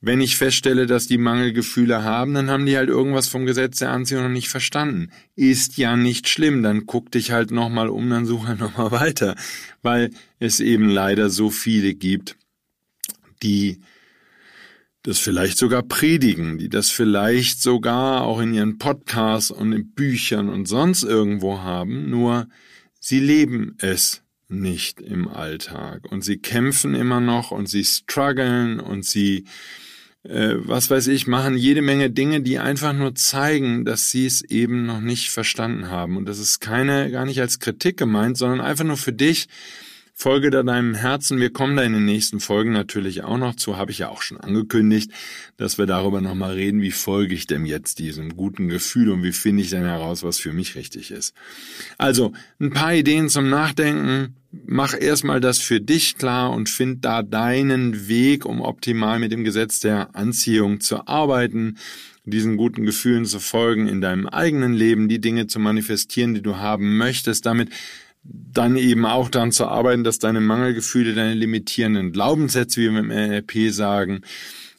wenn 0.00 0.20
ich 0.20 0.36
feststelle, 0.36 0.86
dass 0.86 1.06
die 1.06 1.18
Mangelgefühle 1.18 2.02
haben, 2.02 2.34
dann 2.34 2.50
haben 2.50 2.66
die 2.66 2.76
halt 2.76 2.88
irgendwas 2.88 3.28
vom 3.28 3.46
Gesetz 3.46 3.78
der 3.78 3.92
Anziehung 3.92 4.24
noch 4.24 4.30
nicht 4.30 4.48
verstanden. 4.48 5.10
Ist 5.36 5.76
ja 5.76 5.96
nicht 5.96 6.28
schlimm, 6.28 6.64
dann 6.64 6.86
guck 6.86 7.12
dich 7.12 7.30
halt 7.30 7.52
nochmal 7.52 7.88
um, 7.88 8.10
dann 8.10 8.26
suche 8.26 8.48
halt 8.48 8.58
nochmal 8.58 8.90
weiter, 8.90 9.36
weil 9.82 10.10
es 10.40 10.58
eben 10.58 10.88
leider 10.88 11.30
so 11.30 11.50
viele 11.50 11.94
gibt, 11.94 12.36
die 13.44 13.78
das 15.02 15.18
vielleicht 15.18 15.58
sogar 15.58 15.82
predigen, 15.82 16.58
die 16.58 16.68
das 16.68 16.90
vielleicht 16.90 17.60
sogar 17.60 18.22
auch 18.22 18.40
in 18.40 18.54
ihren 18.54 18.78
Podcasts 18.78 19.50
und 19.50 19.72
in 19.72 19.92
Büchern 19.92 20.48
und 20.48 20.66
sonst 20.66 21.02
irgendwo 21.02 21.58
haben, 21.58 22.08
nur 22.08 22.48
sie 23.00 23.18
leben 23.18 23.76
es 23.78 24.22
nicht 24.48 25.00
im 25.00 25.28
Alltag 25.28 26.10
und 26.10 26.22
sie 26.22 26.38
kämpfen 26.38 26.94
immer 26.94 27.20
noch 27.20 27.50
und 27.50 27.68
sie 27.68 27.84
strugglen 27.84 28.78
und 28.80 29.04
sie 29.04 29.44
äh, 30.24 30.54
was 30.58 30.88
weiß 30.88 31.08
ich, 31.08 31.26
machen 31.26 31.56
jede 31.56 31.82
Menge 31.82 32.10
Dinge, 32.10 32.42
die 32.42 32.58
einfach 32.58 32.92
nur 32.92 33.14
zeigen, 33.14 33.84
dass 33.84 34.10
sie 34.10 34.26
es 34.26 34.42
eben 34.42 34.86
noch 34.86 35.00
nicht 35.00 35.30
verstanden 35.30 35.90
haben. 35.90 36.16
Und 36.16 36.26
das 36.26 36.38
ist 36.38 36.60
keine, 36.60 37.10
gar 37.10 37.24
nicht 37.26 37.40
als 37.40 37.58
Kritik 37.58 37.96
gemeint, 37.96 38.38
sondern 38.38 38.60
einfach 38.60 38.84
nur 38.84 38.96
für 38.96 39.12
dich, 39.12 39.48
Folge 40.14 40.50
da 40.50 40.62
deinem 40.62 40.94
Herzen. 40.94 41.40
Wir 41.40 41.52
kommen 41.52 41.76
da 41.76 41.82
in 41.82 41.94
den 41.94 42.04
nächsten 42.04 42.38
Folgen 42.38 42.72
natürlich 42.72 43.24
auch 43.24 43.38
noch 43.38 43.56
zu, 43.56 43.76
habe 43.76 43.90
ich 43.90 43.98
ja 43.98 44.08
auch 44.08 44.22
schon 44.22 44.38
angekündigt, 44.38 45.10
dass 45.56 45.78
wir 45.78 45.86
darüber 45.86 46.20
nochmal 46.20 46.54
reden, 46.54 46.80
wie 46.80 46.90
folge 46.90 47.34
ich 47.34 47.46
denn 47.46 47.66
jetzt 47.66 47.98
diesem 47.98 48.36
guten 48.36 48.68
Gefühl 48.68 49.10
und 49.10 49.22
wie 49.22 49.32
finde 49.32 49.62
ich 49.62 49.70
denn 49.70 49.84
heraus, 49.84 50.22
was 50.22 50.38
für 50.38 50.52
mich 50.52 50.76
richtig 50.76 51.10
ist. 51.10 51.34
Also, 51.98 52.32
ein 52.60 52.70
paar 52.70 52.94
Ideen 52.94 53.28
zum 53.28 53.48
Nachdenken. 53.50 54.36
Mach 54.66 54.94
erstmal 54.98 55.40
das 55.40 55.58
für 55.58 55.80
dich 55.80 56.18
klar 56.18 56.52
und 56.52 56.68
find 56.68 57.04
da 57.06 57.22
deinen 57.22 58.06
Weg, 58.06 58.44
um 58.44 58.60
optimal 58.60 59.18
mit 59.18 59.32
dem 59.32 59.44
Gesetz 59.44 59.80
der 59.80 60.14
Anziehung 60.14 60.80
zu 60.80 61.06
arbeiten 61.06 61.78
diesen 62.24 62.56
guten 62.56 62.84
Gefühlen 62.84 63.24
zu 63.24 63.40
folgen 63.40 63.88
in 63.88 64.00
deinem 64.00 64.28
eigenen 64.28 64.74
Leben, 64.74 65.08
die 65.08 65.20
Dinge 65.20 65.48
zu 65.48 65.58
manifestieren, 65.58 66.34
die 66.34 66.42
du 66.42 66.56
haben 66.56 66.96
möchtest, 66.96 67.46
damit 67.46 67.70
dann 68.24 68.76
eben 68.76 69.04
auch 69.04 69.28
daran 69.28 69.52
zu 69.52 69.66
arbeiten, 69.66 70.04
dass 70.04 70.18
deine 70.18 70.40
Mangelgefühle, 70.40 71.14
deine 71.14 71.34
limitierenden 71.34 72.12
Glaubenssätze, 72.12 72.80
wie 72.80 72.90
wir 72.90 73.00
im 73.00 73.08
NLP 73.08 73.72
sagen, 73.72 74.22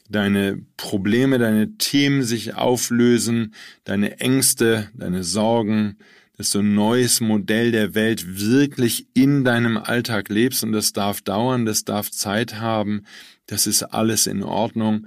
deine 0.08 0.60
Probleme, 0.76 1.38
deine 1.38 1.76
Themen 1.76 2.22
sich 2.22 2.54
auflösen, 2.54 3.54
deine 3.84 4.20
Ängste, 4.20 4.88
deine 4.94 5.24
Sorgen, 5.24 5.96
dass 6.36 6.50
du 6.50 6.60
ein 6.60 6.74
neues 6.74 7.20
Modell 7.20 7.70
der 7.70 7.94
Welt 7.94 8.40
wirklich 8.40 9.06
in 9.14 9.44
deinem 9.44 9.76
Alltag 9.76 10.28
lebst 10.30 10.64
und 10.64 10.72
das 10.72 10.92
darf 10.92 11.20
dauern, 11.20 11.64
das 11.64 11.84
darf 11.84 12.10
Zeit 12.10 12.60
haben, 12.60 13.04
das 13.46 13.66
ist 13.66 13.82
alles 13.82 14.26
in 14.26 14.42
Ordnung. 14.42 15.06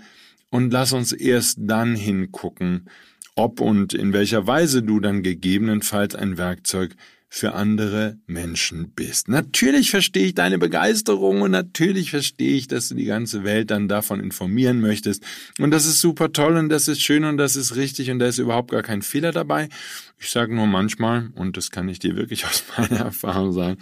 Und 0.49 0.71
lass 0.71 0.93
uns 0.93 1.11
erst 1.11 1.57
dann 1.61 1.95
hingucken, 1.95 2.89
ob 3.35 3.59
und 3.59 3.93
in 3.93 4.13
welcher 4.13 4.47
Weise 4.47 4.81
du 4.81 4.99
dann 4.99 5.21
gegebenenfalls 5.21 6.15
ein 6.15 6.37
Werkzeug 6.37 6.95
für 7.29 7.53
andere 7.53 8.17
Menschen 8.25 8.91
bist. 8.91 9.27
Natürlich 9.27 9.91
verstehe 9.91 10.27
ich 10.27 10.35
deine 10.35 10.57
Begeisterung 10.57 11.41
und 11.41 11.51
natürlich 11.51 12.11
verstehe 12.11 12.55
ich, 12.55 12.67
dass 12.67 12.87
du 12.87 12.95
die 12.95 13.05
ganze 13.05 13.43
Welt 13.43 13.69
dann 13.69 13.87
davon 13.87 14.21
informieren 14.21 14.79
möchtest. 14.79 15.23
Und 15.59 15.71
das 15.71 15.85
ist 15.85 15.99
super 15.99 16.31
toll 16.31 16.55
und 16.55 16.69
das 16.69 16.87
ist 16.87 17.01
schön 17.01 17.25
und 17.25 17.37
das 17.37 17.55
ist 17.55 17.75
richtig 17.75 18.11
und 18.11 18.19
da 18.19 18.27
ist 18.27 18.37
überhaupt 18.37 18.71
gar 18.71 18.83
kein 18.83 19.01
Fehler 19.01 19.33
dabei. 19.33 19.67
Ich 20.19 20.29
sage 20.29 20.55
nur 20.55 20.67
manchmal, 20.67 21.29
und 21.35 21.57
das 21.57 21.69
kann 21.69 21.89
ich 21.89 21.99
dir 21.99 22.15
wirklich 22.15 22.45
aus 22.47 22.63
meiner 22.77 23.01
Erfahrung 23.01 23.51
sagen, 23.51 23.77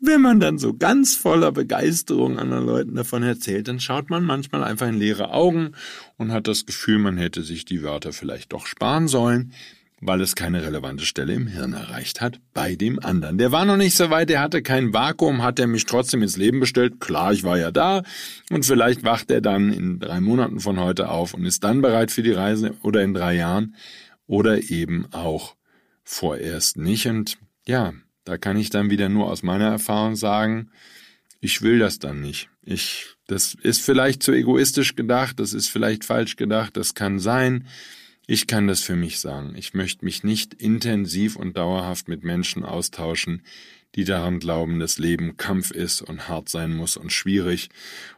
wenn 0.00 0.20
man 0.20 0.38
dann 0.38 0.58
so 0.58 0.74
ganz 0.74 1.16
voller 1.16 1.52
Begeisterung 1.52 2.38
anderen 2.38 2.66
Leuten 2.66 2.94
davon 2.94 3.22
erzählt, 3.22 3.68
dann 3.68 3.80
schaut 3.80 4.10
man 4.10 4.24
manchmal 4.24 4.62
einfach 4.62 4.88
in 4.88 4.98
leere 4.98 5.30
Augen 5.30 5.72
und 6.18 6.32
hat 6.32 6.46
das 6.46 6.66
Gefühl, 6.66 6.98
man 6.98 7.16
hätte 7.16 7.42
sich 7.42 7.64
die 7.64 7.82
Wörter 7.82 8.12
vielleicht 8.12 8.52
doch 8.52 8.66
sparen 8.66 9.08
sollen 9.08 9.52
weil 10.06 10.20
es 10.20 10.34
keine 10.34 10.62
relevante 10.62 11.06
Stelle 11.06 11.32
im 11.32 11.46
Hirn 11.46 11.72
erreicht 11.72 12.20
hat 12.20 12.38
bei 12.52 12.76
dem 12.76 12.98
anderen. 12.98 13.38
Der 13.38 13.52
war 13.52 13.64
noch 13.64 13.78
nicht 13.78 13.96
so 13.96 14.10
weit, 14.10 14.28
der 14.28 14.40
hatte 14.40 14.62
kein 14.62 14.92
Vakuum, 14.92 15.42
hat 15.42 15.58
er 15.58 15.66
mich 15.66 15.86
trotzdem 15.86 16.22
ins 16.22 16.36
Leben 16.36 16.60
bestellt. 16.60 17.00
Klar, 17.00 17.32
ich 17.32 17.42
war 17.42 17.58
ja 17.58 17.70
da 17.70 18.02
und 18.50 18.66
vielleicht 18.66 19.02
wacht 19.02 19.30
er 19.30 19.40
dann 19.40 19.72
in 19.72 19.98
drei 20.00 20.20
Monaten 20.20 20.60
von 20.60 20.78
heute 20.78 21.08
auf 21.08 21.32
und 21.32 21.46
ist 21.46 21.64
dann 21.64 21.80
bereit 21.80 22.10
für 22.10 22.22
die 22.22 22.32
Reise 22.32 22.74
oder 22.82 23.02
in 23.02 23.14
drei 23.14 23.34
Jahren 23.34 23.74
oder 24.26 24.70
eben 24.70 25.06
auch 25.12 25.56
vorerst 26.02 26.76
nicht. 26.76 27.06
Und 27.06 27.38
ja, 27.66 27.94
da 28.24 28.36
kann 28.36 28.58
ich 28.58 28.70
dann 28.70 28.90
wieder 28.90 29.08
nur 29.08 29.30
aus 29.30 29.42
meiner 29.42 29.68
Erfahrung 29.68 30.16
sagen, 30.16 30.70
ich 31.40 31.62
will 31.62 31.78
das 31.78 31.98
dann 31.98 32.20
nicht. 32.20 32.48
Ich, 32.62 33.16
das 33.26 33.54
ist 33.54 33.80
vielleicht 33.80 34.22
zu 34.22 34.32
egoistisch 34.32 34.96
gedacht, 34.96 35.40
das 35.40 35.54
ist 35.54 35.68
vielleicht 35.68 36.04
falsch 36.04 36.36
gedacht, 36.36 36.76
das 36.76 36.94
kann 36.94 37.18
sein. 37.18 37.66
Ich 38.26 38.46
kann 38.46 38.66
das 38.66 38.80
für 38.80 38.96
mich 38.96 39.20
sagen. 39.20 39.54
Ich 39.54 39.74
möchte 39.74 40.04
mich 40.04 40.24
nicht 40.24 40.54
intensiv 40.54 41.36
und 41.36 41.58
dauerhaft 41.58 42.08
mit 42.08 42.24
Menschen 42.24 42.64
austauschen, 42.64 43.42
die 43.96 44.04
daran 44.04 44.38
glauben, 44.38 44.80
dass 44.80 44.98
Leben 44.98 45.36
Kampf 45.36 45.70
ist 45.70 46.00
und 46.00 46.26
hart 46.26 46.48
sein 46.48 46.74
muss 46.74 46.96
und 46.96 47.12
schwierig 47.12 47.68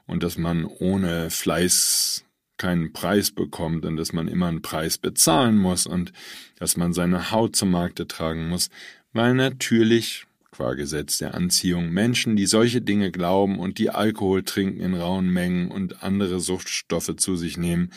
und 0.06 0.22
dass 0.22 0.38
man 0.38 0.64
ohne 0.64 1.28
Fleiß 1.30 2.24
keinen 2.56 2.92
Preis 2.92 3.32
bekommt 3.32 3.84
und 3.84 3.96
dass 3.96 4.12
man 4.12 4.28
immer 4.28 4.46
einen 4.46 4.62
Preis 4.62 4.96
bezahlen 4.96 5.58
muss 5.58 5.86
und 5.86 6.12
dass 6.58 6.76
man 6.76 6.92
seine 6.92 7.32
Haut 7.32 7.56
zum 7.56 7.72
Markte 7.72 8.06
tragen 8.06 8.48
muss, 8.48 8.70
weil 9.12 9.34
natürlich, 9.34 10.26
qua 10.52 10.74
Gesetz 10.74 11.18
der 11.18 11.34
Anziehung, 11.34 11.90
Menschen, 11.90 12.36
die 12.36 12.46
solche 12.46 12.80
Dinge 12.80 13.10
glauben 13.10 13.58
und 13.58 13.78
die 13.78 13.90
Alkohol 13.90 14.44
trinken 14.44 14.80
in 14.80 14.94
rauen 14.94 15.28
Mengen 15.28 15.70
und 15.70 16.04
andere 16.04 16.38
Suchtstoffe 16.38 17.16
zu 17.16 17.36
sich 17.36 17.58
nehmen, 17.58 17.90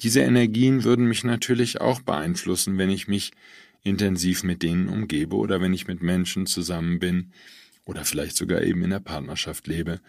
diese 0.00 0.20
Energien 0.20 0.84
würden 0.84 1.06
mich 1.06 1.24
natürlich 1.24 1.80
auch 1.80 2.00
beeinflussen, 2.00 2.78
wenn 2.78 2.90
ich 2.90 3.08
mich 3.08 3.32
intensiv 3.82 4.42
mit 4.42 4.62
denen 4.62 4.88
umgebe 4.88 5.36
oder 5.36 5.60
wenn 5.60 5.72
ich 5.72 5.86
mit 5.86 6.02
Menschen 6.02 6.46
zusammen 6.46 6.98
bin 6.98 7.32
oder 7.84 8.04
vielleicht 8.04 8.36
sogar 8.36 8.62
eben 8.62 8.82
in 8.82 8.90
der 8.90 9.00
Partnerschaft 9.00 9.66
lebe, 9.66 10.00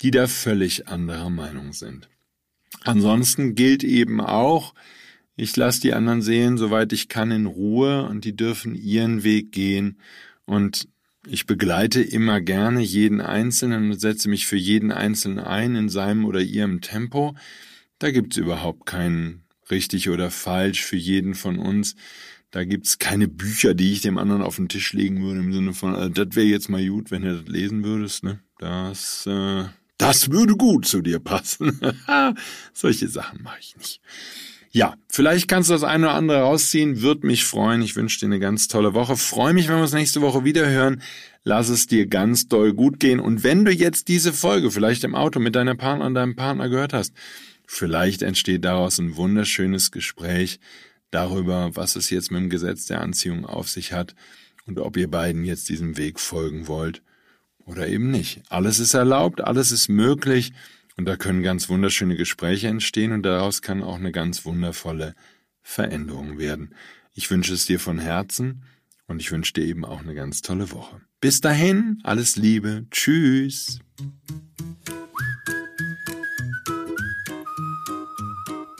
die 0.00 0.10
da 0.10 0.26
völlig 0.26 0.88
anderer 0.88 1.30
Meinung 1.30 1.72
sind. 1.72 2.08
Ansonsten 2.84 3.54
gilt 3.54 3.84
eben 3.84 4.20
auch, 4.20 4.74
ich 5.36 5.54
lasse 5.56 5.80
die 5.80 5.94
anderen 5.94 6.22
sehen, 6.22 6.58
soweit 6.58 6.92
ich 6.92 7.08
kann, 7.08 7.30
in 7.30 7.46
Ruhe 7.46 8.06
und 8.06 8.24
die 8.24 8.36
dürfen 8.36 8.74
ihren 8.74 9.24
Weg 9.24 9.52
gehen 9.52 9.98
und 10.46 10.88
ich 11.26 11.46
begleite 11.46 12.00
immer 12.00 12.40
gerne 12.40 12.80
jeden 12.80 13.20
Einzelnen 13.20 13.90
und 13.90 14.00
setze 14.00 14.28
mich 14.28 14.46
für 14.46 14.56
jeden 14.56 14.92
Einzelnen 14.92 15.38
ein 15.40 15.74
in 15.74 15.88
seinem 15.88 16.24
oder 16.24 16.40
ihrem 16.40 16.80
Tempo. 16.80 17.34
Da 17.98 18.10
gibt's 18.10 18.36
überhaupt 18.36 18.86
kein 18.86 19.42
richtig 19.70 20.08
oder 20.08 20.30
falsch 20.30 20.82
für 20.82 20.96
jeden 20.96 21.34
von 21.34 21.58
uns. 21.58 21.96
Da 22.50 22.64
gibt's 22.64 22.98
keine 22.98 23.28
Bücher, 23.28 23.74
die 23.74 23.92
ich 23.92 24.00
dem 24.00 24.16
anderen 24.16 24.42
auf 24.42 24.56
den 24.56 24.68
Tisch 24.68 24.92
legen 24.94 25.22
würde, 25.22 25.40
im 25.40 25.52
Sinne 25.52 25.74
von, 25.74 25.94
also 25.94 26.08
das 26.08 26.34
wäre 26.34 26.46
jetzt 26.46 26.70
mal 26.70 26.86
gut, 26.86 27.10
wenn 27.10 27.22
du 27.22 27.36
das 27.36 27.46
lesen 27.46 27.84
würdest. 27.84 28.24
Ne? 28.24 28.40
Das, 28.58 29.26
äh, 29.26 29.64
das 29.98 30.30
würde 30.30 30.56
gut 30.56 30.86
zu 30.86 31.02
dir 31.02 31.18
passen. 31.18 31.78
Solche 32.72 33.08
Sachen 33.08 33.42
mache 33.42 33.58
ich 33.60 33.76
nicht. 33.76 34.00
Ja, 34.70 34.94
vielleicht 35.08 35.48
kannst 35.48 35.70
du 35.70 35.74
das 35.74 35.82
eine 35.82 36.06
oder 36.06 36.14
andere 36.14 36.40
rausziehen, 36.40 37.00
würde 37.00 37.26
mich 37.26 37.44
freuen. 37.44 37.82
Ich 37.82 37.96
wünsche 37.96 38.20
dir 38.20 38.26
eine 38.26 38.38
ganz 38.38 38.68
tolle 38.68 38.94
Woche. 38.94 39.16
Freue 39.16 39.54
mich, 39.54 39.68
wenn 39.68 39.76
wir 39.76 39.82
uns 39.82 39.92
nächste 39.92 40.20
Woche 40.20 40.44
wieder 40.44 40.68
hören. 40.68 41.02
Lass 41.42 41.68
es 41.68 41.86
dir 41.86 42.06
ganz 42.06 42.48
doll 42.48 42.74
gut 42.74 43.00
gehen. 43.00 43.20
Und 43.20 43.42
wenn 43.42 43.64
du 43.64 43.72
jetzt 43.72 44.08
diese 44.08 44.32
Folge 44.32 44.70
vielleicht 44.70 45.04
im 45.04 45.14
Auto 45.14 45.40
mit 45.40 45.54
deiner 45.54 45.74
Partner 45.74 46.06
und 46.06 46.14
deinem 46.14 46.36
Partner 46.36 46.68
gehört 46.68 46.92
hast, 46.92 47.14
Vielleicht 47.70 48.22
entsteht 48.22 48.64
daraus 48.64 48.98
ein 48.98 49.16
wunderschönes 49.16 49.90
Gespräch 49.90 50.58
darüber, 51.10 51.76
was 51.76 51.96
es 51.96 52.08
jetzt 52.08 52.30
mit 52.30 52.40
dem 52.40 52.48
Gesetz 52.48 52.86
der 52.86 53.02
Anziehung 53.02 53.44
auf 53.44 53.68
sich 53.68 53.92
hat 53.92 54.14
und 54.64 54.78
ob 54.78 54.96
ihr 54.96 55.10
beiden 55.10 55.44
jetzt 55.44 55.68
diesem 55.68 55.98
Weg 55.98 56.18
folgen 56.18 56.66
wollt 56.66 57.02
oder 57.58 57.86
eben 57.86 58.10
nicht. 58.10 58.40
Alles 58.48 58.78
ist 58.78 58.94
erlaubt, 58.94 59.42
alles 59.42 59.70
ist 59.70 59.88
möglich 59.88 60.54
und 60.96 61.04
da 61.04 61.16
können 61.16 61.42
ganz 61.42 61.68
wunderschöne 61.68 62.16
Gespräche 62.16 62.68
entstehen 62.68 63.12
und 63.12 63.22
daraus 63.22 63.60
kann 63.60 63.82
auch 63.82 63.96
eine 63.96 64.12
ganz 64.12 64.46
wundervolle 64.46 65.14
Veränderung 65.60 66.38
werden. 66.38 66.74
Ich 67.12 67.30
wünsche 67.30 67.52
es 67.52 67.66
dir 67.66 67.78
von 67.78 67.98
Herzen 67.98 68.64
und 69.06 69.20
ich 69.20 69.30
wünsche 69.30 69.52
dir 69.52 69.66
eben 69.66 69.84
auch 69.84 70.00
eine 70.00 70.14
ganz 70.14 70.40
tolle 70.40 70.72
Woche. 70.72 71.02
Bis 71.20 71.42
dahin, 71.42 72.00
alles 72.02 72.36
Liebe, 72.36 72.86
tschüss. 72.90 73.78